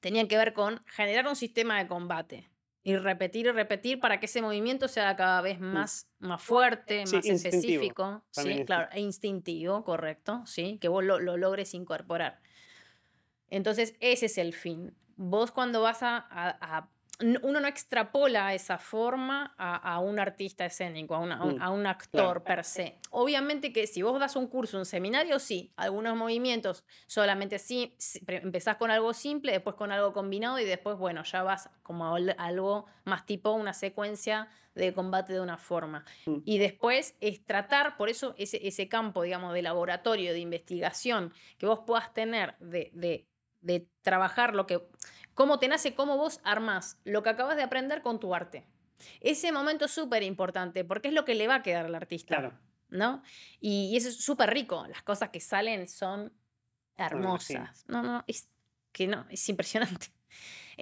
[0.00, 2.50] tenían que ver con generar un sistema de combate.
[2.82, 7.06] Y repetir y repetir para que ese movimiento sea cada vez más, más fuerte, Mm.
[7.06, 8.24] Sí, más específico.
[8.30, 12.40] Sí, claro, e instintivo, correcto, sí, que vos lo, lo logres incorporar.
[13.50, 14.94] Entonces, ese es el fin.
[15.16, 16.16] Vos cuando vas a...
[16.16, 16.88] a- a- n-
[17.42, 21.62] uno no extrapola esa forma a, a un artista escénico, a, una- a un, Mm,
[21.62, 22.98] a un actor per se.
[23.10, 27.96] Obviamente que si vos das un curso, un seminario, sí, algunos movimientos solamente sí,
[28.26, 32.18] empezás con algo simple, después con algo combinado y después, bueno, ya vas como a
[32.38, 36.04] algo más tipo una secuencia de combate de una forma.
[36.26, 36.36] Mm.
[36.44, 41.66] Y después es tratar, por eso ese, ese campo, digamos, de laboratorio, de investigación, que
[41.66, 43.26] vos puedas tener de, de,
[43.60, 44.80] de trabajar lo que,
[45.40, 48.66] cómo te nace, cómo vos armás lo que acabas de aprender con tu arte.
[49.22, 52.36] Ese momento es súper importante porque es lo que le va a quedar al artista.
[52.36, 52.58] Claro.
[52.90, 53.22] ¿No?
[53.58, 54.84] Y, y eso es súper rico.
[54.86, 56.30] Las cosas que salen son
[56.98, 57.84] hermosas.
[57.88, 58.50] No, no, es
[58.92, 60.08] que no, es impresionante.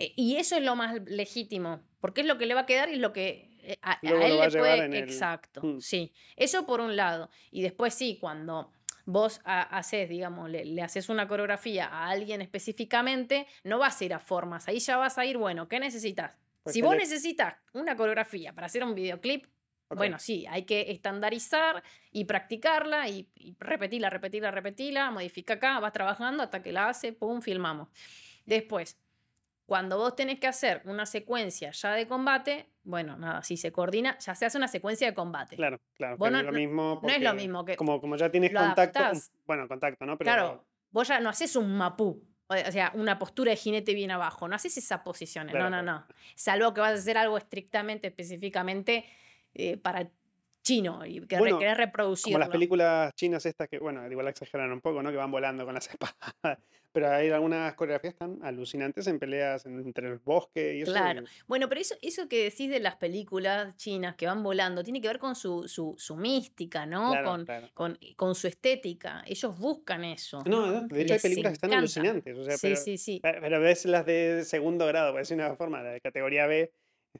[0.00, 2.88] Eh, y eso es lo más legítimo, porque es lo que le va a quedar
[2.88, 4.84] y es lo que eh, a, él le puede...
[4.84, 5.80] el- Exacto, Mm.
[5.80, 6.12] sí.
[6.36, 7.30] Eso por un lado.
[7.50, 8.70] Y después sí, cuando
[9.09, 14.04] vos ha- haces, digamos, le, le haces una coreografía a alguien específicamente, no vas a
[14.04, 16.36] ir a formas, ahí ya vas a ir, bueno, ¿qué necesitas?
[16.62, 19.46] Pues si vos le- necesitas una coreografía para hacer un videoclip,
[19.94, 21.82] bueno, sí, hay que estandarizar
[22.12, 27.14] y practicarla y, y repetirla, repetirla, repetirla, modifica acá, vas trabajando hasta que la hace,
[27.14, 27.88] pum, filmamos.
[28.44, 29.00] Después,
[29.66, 34.16] cuando vos tenés que hacer una secuencia ya de combate, bueno, nada, si se coordina,
[34.18, 35.57] ya se hace una secuencia de combate.
[35.57, 36.16] Claro, claro.
[36.16, 37.01] Vos no- es lo mismo.
[37.03, 38.99] no es lo mismo que Como, como ya tienes contacto.
[38.99, 39.30] adaptás.
[39.47, 40.16] Bueno, contacto, ¿no?
[40.16, 43.93] Pero claro, vos ya no haces un mapú, O o sea, una postura de jinete
[43.93, 44.49] bien abajo.
[44.49, 45.53] No haces esas posiciones.
[45.53, 46.07] Claro, no, no, claro.
[46.09, 46.14] no.
[46.34, 49.05] Salvo que vas a hacer algo estrictamente, específicamente
[49.53, 50.09] eh, para
[50.68, 52.38] chino y que Bueno, querés Como reproducirlo.
[52.38, 55.10] las películas chinas estas que, bueno, igual exageran un poco, ¿no?
[55.10, 56.58] Que van volando con las espadas.
[56.90, 60.92] Pero hay algunas coreografías tan alucinantes en peleas en- entre el bosque y eso.
[60.92, 61.22] Claro.
[61.46, 65.08] Bueno, pero eso, eso que decís de las películas chinas que van volando tiene que
[65.08, 67.10] ver con su, su, su mística, ¿no?
[67.12, 67.68] Claro, con, claro.
[67.74, 69.22] con, con su estética.
[69.26, 70.42] Ellos buscan eso.
[70.46, 72.36] No, no, de hecho hay Les películas que están alucinantes.
[72.38, 73.20] O sea, Sí, pero, sí, sí.
[73.22, 76.72] pe- pero ves las de segundo grado, por decir una forma, la de categoría B.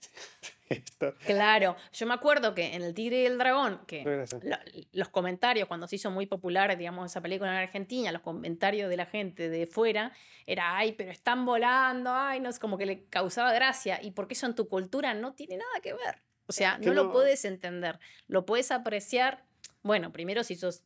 [0.68, 1.14] Esto.
[1.24, 1.76] Claro.
[1.94, 4.05] Yo me acuerdo que en El Tigre y el Dragón, que
[4.42, 4.57] lo-
[4.92, 8.96] los comentarios, cuando se hizo muy popular, digamos, esa película en Argentina, los comentarios de
[8.99, 10.12] la gente de fuera,
[10.46, 13.99] era, ay, pero están volando, ay, no es como que le causaba gracia.
[14.03, 16.20] Y porque eso en tu cultura no tiene nada que ver.
[16.46, 17.99] O sea, que no lo no- puedes entender.
[18.26, 19.44] Lo puedes apreciar,
[19.82, 20.82] bueno, primero si sos,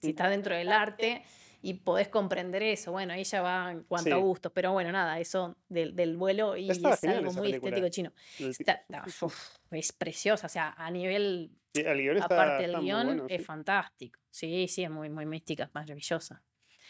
[0.00, 1.24] si estás dentro del arte
[1.68, 2.92] y podés comprender eso.
[2.92, 4.52] Bueno, ahí ya va en cuanto a gustos.
[4.54, 7.70] Pero bueno, nada, eso del, del vuelo y Estaba es algo muy película.
[7.76, 8.12] estético chino.
[8.38, 12.78] Está- no, uf, es preciosa, o sea, a nivel el guion está, Aparte el está
[12.78, 13.44] muy guion bueno, es sí.
[13.44, 14.18] fantástico.
[14.30, 16.42] Sí, sí, es muy, muy mística, maravillosa.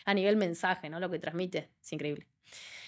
[0.05, 1.01] A nivel mensaje, ¿no?
[1.01, 2.27] Lo que transmite, es increíble.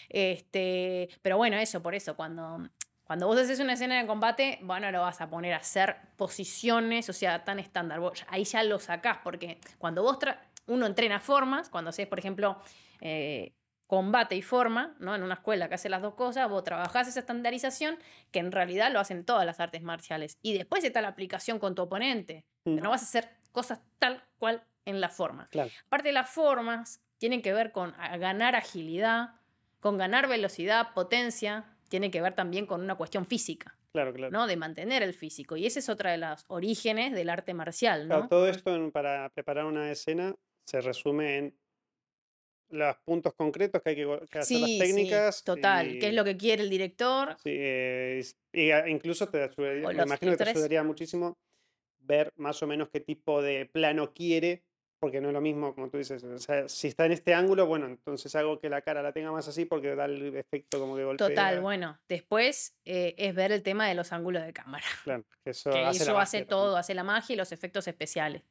[0.08, 2.68] Este, pero bueno, eso, por eso, cuando,
[3.04, 7.08] cuando vos haces una escena de combate, bueno, lo vas a poner a hacer posiciones,
[7.08, 8.00] o sea, tan estándar.
[8.00, 10.38] Vos ahí ya lo sacás, porque cuando vos tra-
[10.68, 12.60] uno entrena formas, cuando haces, por ejemplo,
[13.00, 13.52] eh,
[13.86, 15.14] combate y forma, ¿no?
[15.14, 17.98] En una escuela que hace las dos cosas, vos trabajás esa estandarización
[18.30, 20.38] que en realidad lo hacen todas las artes marciales.
[20.42, 22.44] Y después está la aplicación con tu oponente.
[22.64, 22.76] Mm.
[22.82, 25.48] no vas a hacer cosas tal cual en la forma.
[25.50, 25.70] Claro.
[25.86, 29.30] Aparte, las formas tienen que ver con ganar agilidad,
[29.80, 34.30] con ganar velocidad, potencia, tiene que ver también con una cuestión física, Claro, claro.
[34.30, 34.46] ¿no?
[34.46, 35.56] De mantener el físico.
[35.56, 38.28] Y ese es otra de los orígenes del arte marcial, Claro, ¿no?
[38.28, 40.34] todo esto en- para preparar una escena
[40.68, 41.54] se resume en
[42.70, 45.42] los puntos concretos que hay que, que hacer las Sí, sí, técnicas.
[45.42, 45.86] total.
[45.98, 47.36] ¿Qué es y- lo que quiere el director?
[47.42, 51.38] Sí, eh, y incluso te ayudaría, me imagino que te ayudaría muchísimo
[52.00, 54.62] ver más o menos qué tipo de plano quiere,
[55.00, 57.66] porque no es lo mismo, como tú dices, o sea, si está en este ángulo,
[57.66, 60.96] bueno, entonces hago que la cara la tenga más así porque da el efecto como
[60.96, 61.28] de golpea.
[61.28, 61.98] Total, bueno.
[62.08, 64.84] Después eh, es ver el tema de los ángulos de cámara.
[65.04, 66.80] Claro, que eso que hace eso hace magia todo, también.
[66.80, 68.42] hace la magia y los efectos especiales.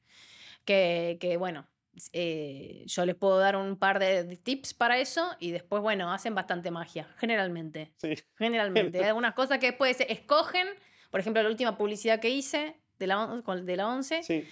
[0.66, 1.68] Que, que, bueno,
[2.14, 6.36] eh, yo les puedo dar un par de tips para eso y después, bueno, hacen
[6.36, 7.94] bastante magia, generalmente.
[7.98, 9.00] Sí, Generalmente.
[9.00, 10.68] Hay algunas cosas que después escogen,
[11.12, 14.46] por ejemplo, la última publicidad que hice de la, de la 11, sí,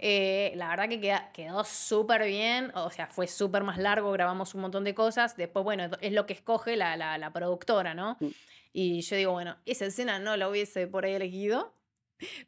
[0.00, 4.54] eh, la verdad que queda- quedó súper bien, o sea, fue súper más largo, grabamos
[4.54, 8.16] un montón de cosas, después, bueno, es lo que escoge la, la, la productora, ¿no?
[8.20, 8.26] Mm.
[8.72, 11.74] Y yo digo, bueno, esa escena no la hubiese por ahí elegido,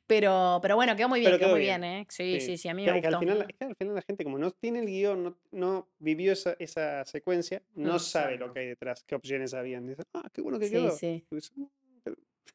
[0.06, 1.80] pero, pero bueno, quedó muy bien, quedó quedó muy bien.
[1.80, 2.06] bien, ¿eh?
[2.08, 4.24] Sí, sí, sí, a mí me que al final, es que al final la gente,
[4.24, 8.60] como no tiene el guion, no, no vivió esa, esa secuencia, no sabe lo que
[8.60, 9.86] hay detrás, qué opciones habían.
[9.86, 10.96] Dice, ah, qué bueno que Sí, quedó.
[10.96, 11.26] sí.
[11.30, 11.64] "Mm,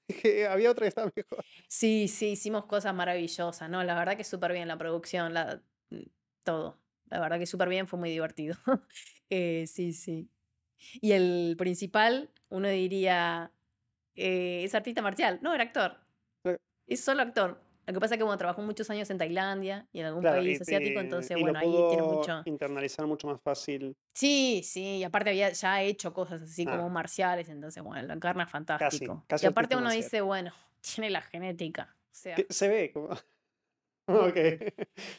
[0.21, 1.43] que había otra que estaba mejor.
[1.67, 3.83] Sí, sí, hicimos cosas maravillosas, ¿no?
[3.83, 6.01] La verdad que súper bien la producción, la, mm,
[6.43, 6.81] todo.
[7.09, 8.55] La verdad que súper bien, fue muy divertido.
[9.31, 10.29] Eh, sí, sí.
[11.01, 13.51] Y el principal, uno diría,
[14.15, 15.39] eh, es artista marcial.
[15.41, 16.04] No, era actor.
[16.87, 17.61] Es solo actor.
[17.87, 20.37] Lo que pasa es que, bueno, trabajó muchos años en Tailandia y en algún Claro,
[20.37, 22.41] país y- asiático, entonces, y lo bueno, ahí tiene mucho.
[22.45, 23.95] internalizar mucho más fácil.
[24.15, 26.89] Sí, sí, y aparte había ya ha hecho cosas así como Ah.
[26.89, 29.23] marciales, entonces, bueno, lo encarna fantástico.
[29.27, 31.95] casi y aparte uno dice, bueno, tiene la genética.
[31.95, 33.09] O sea, Que se ve como...
[34.07, 34.37] ok.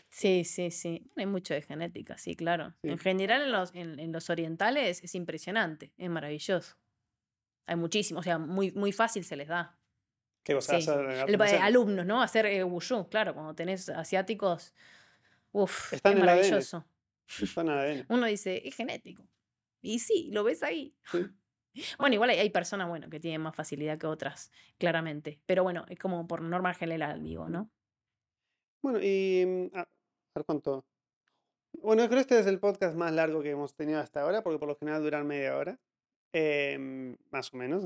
[0.09, 1.11] Sí, sí, sí.
[1.17, 2.75] Hay mucho de genética, sí, claro.
[2.83, 2.89] Sí.
[2.89, 6.77] En general, en los, en, en los orientales es impresionante, es maravilloso.
[7.67, 9.76] Hay muchísimo, o sea, muy, muy fácil se les da.
[10.47, 10.89] Que sea, Sí.
[10.89, 12.23] hacer El- eh, alumnos, ¿no?
[12.23, 14.73] Hacer eh, wushu, claro, cuando tenés asiáticos,
[15.51, 16.37] uff, Está es en el ADN.
[16.37, 16.87] maravilloso.
[17.57, 18.07] ADN.
[18.09, 19.29] Uno dice, es genético.
[19.83, 20.95] Y sí, lo ves ahí.
[21.11, 21.27] Sí.
[21.99, 25.41] Bueno, igual hay, hay personas, bueno, que tienen más facilidad que otras, claramente.
[25.47, 27.69] Pero bueno, es como por norma general, digo, ¿no?
[28.83, 29.85] Bueno, y mm, a
[30.37, 30.87] ver cuánto.
[31.83, 34.59] Bueno, creo que este es el podcast más largo que hemos tenido hasta ahora, porque
[34.61, 35.79] por lo general duran media hora,
[36.33, 37.85] em, más o menos.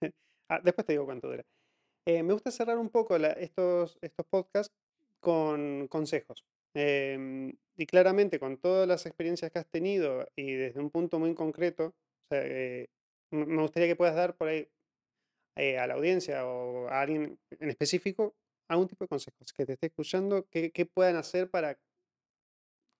[0.50, 1.44] Ah, después te digo cuánto dura.
[2.08, 4.74] Eh, me gusta cerrar un poco estos, estos podcasts
[5.20, 6.42] con consejos.
[6.72, 11.34] Em, y claramente con todas las experiencias que has tenido y desde un punto muy
[11.34, 11.94] concreto,
[12.30, 12.86] eh,
[13.30, 14.66] me gustaría que puedas dar por ahí
[15.56, 18.34] eh, a la audiencia o a alguien en específico
[18.68, 21.78] algún tipo de consejos que te esté escuchando, que, que puedan hacer para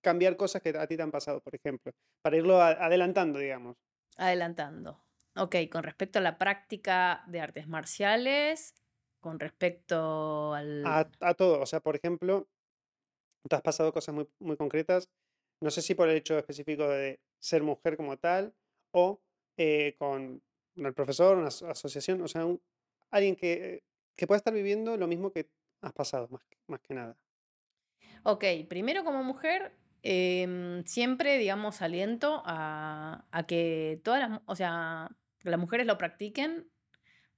[0.02, 3.74] cambiar cosas que a ti te han pasado, por ejemplo, para irlo adelantando, digamos.
[4.18, 5.02] Adelantando.
[5.34, 8.74] Ok, con respecto a la práctica de artes marciales,
[9.28, 10.86] con respecto al...
[10.86, 12.48] A, a todo, o sea, por ejemplo,
[13.46, 15.10] te has pasado cosas muy, muy concretas,
[15.60, 18.54] no sé si por el hecho específico de ser mujer como tal,
[18.90, 19.20] o
[19.58, 20.42] eh, con
[20.76, 22.46] el profesor, una asociación, o sea,
[23.10, 23.82] alguien que,
[24.16, 25.50] que pueda estar viviendo lo mismo que
[25.82, 27.14] has pasado, más, más que nada.
[28.22, 29.72] Ok, primero como mujer,
[30.02, 35.10] em, siempre, digamos, aliento a, a, que todas las, o sea,
[35.42, 36.70] las mujeres lo practiquen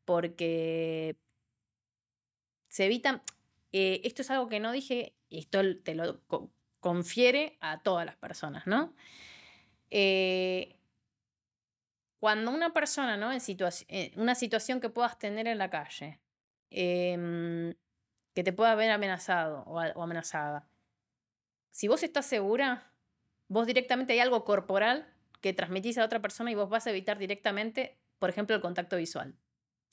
[0.04, 1.16] porque
[2.70, 3.20] se evitan,
[3.72, 6.22] eh, esto es algo que no dije, y esto te lo
[6.78, 8.94] confiere a todas las personas, ¿no?
[9.90, 10.76] Eh,
[12.20, 13.32] cuando una persona, ¿no?
[13.32, 13.40] En
[13.88, 16.20] eh, una situación que puedas tener en la calle,
[16.70, 17.74] em,
[18.34, 20.68] que te pueda ver amenazado o, o, amenazada,
[21.70, 22.92] si vos estás segura,
[23.48, 27.18] vos directamente hay algo corporal que transmitís a otra persona y vos vas a evitar
[27.18, 29.36] directamente, por ejemplo, el contacto visual.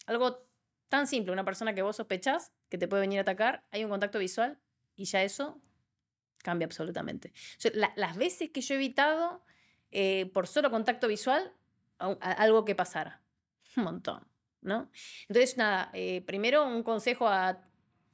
[0.05, 0.46] Algo
[0.89, 3.89] tan simple, una persona que vos sospechás que te puede venir a atacar, hay un
[3.89, 4.59] contacto visual
[4.95, 5.61] y ya eso
[6.43, 7.33] cambia absolutamente.
[7.73, 9.43] las veces que yo he evitado
[9.91, 11.53] eh, por solo contacto visual
[11.97, 13.21] algo que pasara,
[13.75, 14.27] un montón,
[14.61, 14.89] ¿no?
[15.27, 17.63] Entonces, nada, eh, primero un consejo a,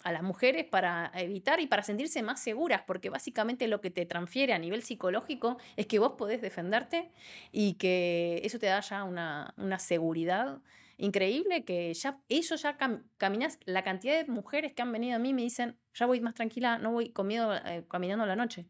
[0.06, 4.52] las mujeres para evitar y para sentirse más seguras, porque básicamente lo que te transfiere
[4.52, 7.10] a nivel psicológico es que vos podés defenderte
[7.54, 10.60] y que eso te da ya una seguridad
[10.98, 12.78] increíble que ya eso ya
[13.18, 16.34] caminas, la cantidad de mujeres que han venido a mí me dicen, ya voy más
[16.34, 18.66] tranquila, no voy con miedo eh, caminando a la noche.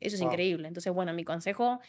[0.00, 0.68] Eso es increíble.
[0.68, 1.80] Entonces, bueno, mi consejo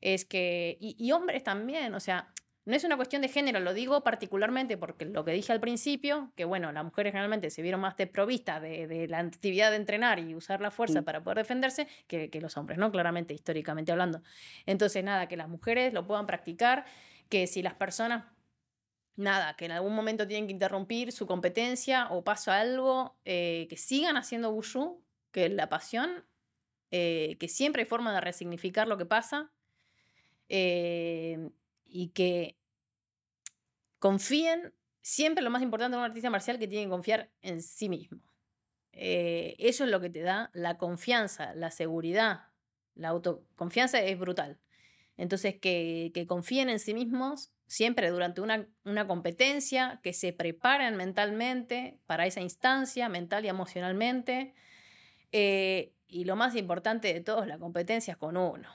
[0.00, 2.28] es que, y, hombres también, o sea,
[2.66, 6.32] no es una cuestión de género, lo digo particularmente porque lo que dije al principio,
[6.34, 10.18] que bueno, las mujeres generalmente se vieron más desprovistas de, de la actividad de entrenar
[10.18, 12.90] y usar la fuerza para poder defenderse que, que, los hombres, ¿no?
[12.90, 14.22] Claramente, históricamente hablando.
[14.66, 16.86] Entonces, nada, que las mujeres lo puedan practicar,
[17.28, 18.24] que si las personas
[19.16, 23.76] nada, que en algún momento tienen que interrumpir su competencia o pasa algo, eh, que
[23.76, 26.24] sigan haciendo wushu, que la pasión,
[26.90, 29.52] eh, que siempre hay forma de resignificar lo que pasa
[30.48, 31.50] eh,
[31.84, 32.56] y que
[33.98, 37.88] confíen, siempre lo más importante de un artista marcial que tiene que confiar en sí
[37.88, 38.20] mismo.
[38.92, 42.48] eso es lo que te da la confianza, la seguridad,
[42.94, 44.58] la autoconfianza es brutal.
[45.16, 50.96] Entonces, que, que confíen en sí mismos siempre durante una, una, competencia, que se preparen
[50.96, 54.54] mentalmente para esa instancia, mental y emocionalmente.
[55.32, 58.68] Eh, y lo más importante de todo es la competencia es con uno,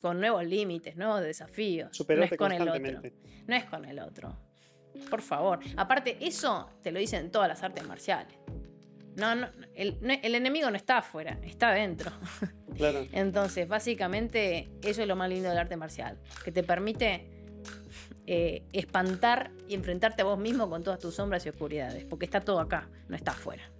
[0.00, 1.90] con nuevos límites, nuevos desafíos.
[2.08, 3.02] no es con el otro.
[3.46, 4.36] No es con el otro.
[5.08, 5.60] Por favor.
[5.76, 8.36] Aparte, eso te lo dicen todas las artes marciales.
[9.20, 12.10] No, no, el, el enemigo no está afuera, está adentro.
[12.76, 13.06] Claro.
[13.12, 17.28] Entonces, básicamente, eso es lo más lindo del arte marcial, que te permite
[18.26, 22.40] eh, espantar y enfrentarte a vos mismo con todas tus sombras y oscuridades, porque está
[22.40, 23.70] todo acá, no está afuera.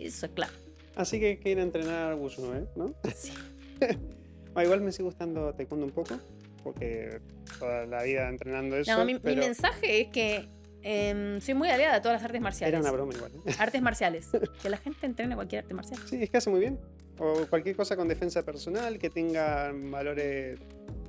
[0.00, 0.52] Eso es claro.
[0.96, 2.66] Así que hay que ir a entrenar Wushu, ¿eh?
[2.74, 2.92] ¿no?
[3.14, 3.32] Sí.
[4.60, 6.18] igual me sigue gustando Taekwondo un poco,
[6.64, 7.20] porque
[7.58, 8.98] toda la vida entrenando eso.
[8.98, 10.48] No, mi, mensaje es que
[10.82, 12.72] em, soy muy aliada a todas las artes marciales.
[12.72, 13.32] Era una broma igual.
[13.46, 13.54] ¿eh?
[13.58, 14.28] Artes marciales.
[14.62, 16.00] que la gente entrene cualquier arte marcial.
[16.06, 16.78] Sí, es que hace muy bien.
[17.18, 20.58] O cualquier cosa con defensa personal que tenga valores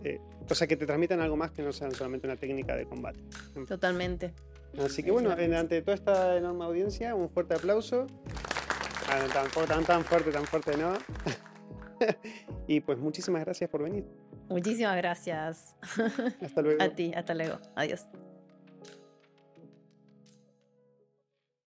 [0.04, 0.20] eh,
[0.50, 3.20] o sea, que te transmitan algo más que no sean solamente una técnica de combate.
[3.68, 4.34] Totalmente.
[4.84, 8.08] Así que bueno, ante toda esta enorme audiencia, un fuerte aplauso.
[9.10, 10.94] Ah, tampoco tan, tan fuerte, tan fuerte, ¿no?
[12.68, 14.06] y pues muchísimas gracias por venir.
[14.50, 15.76] Muchísimas gracias.
[16.42, 16.82] Hasta luego.
[16.84, 17.60] A ti, hasta luego.
[17.76, 18.06] Adiós.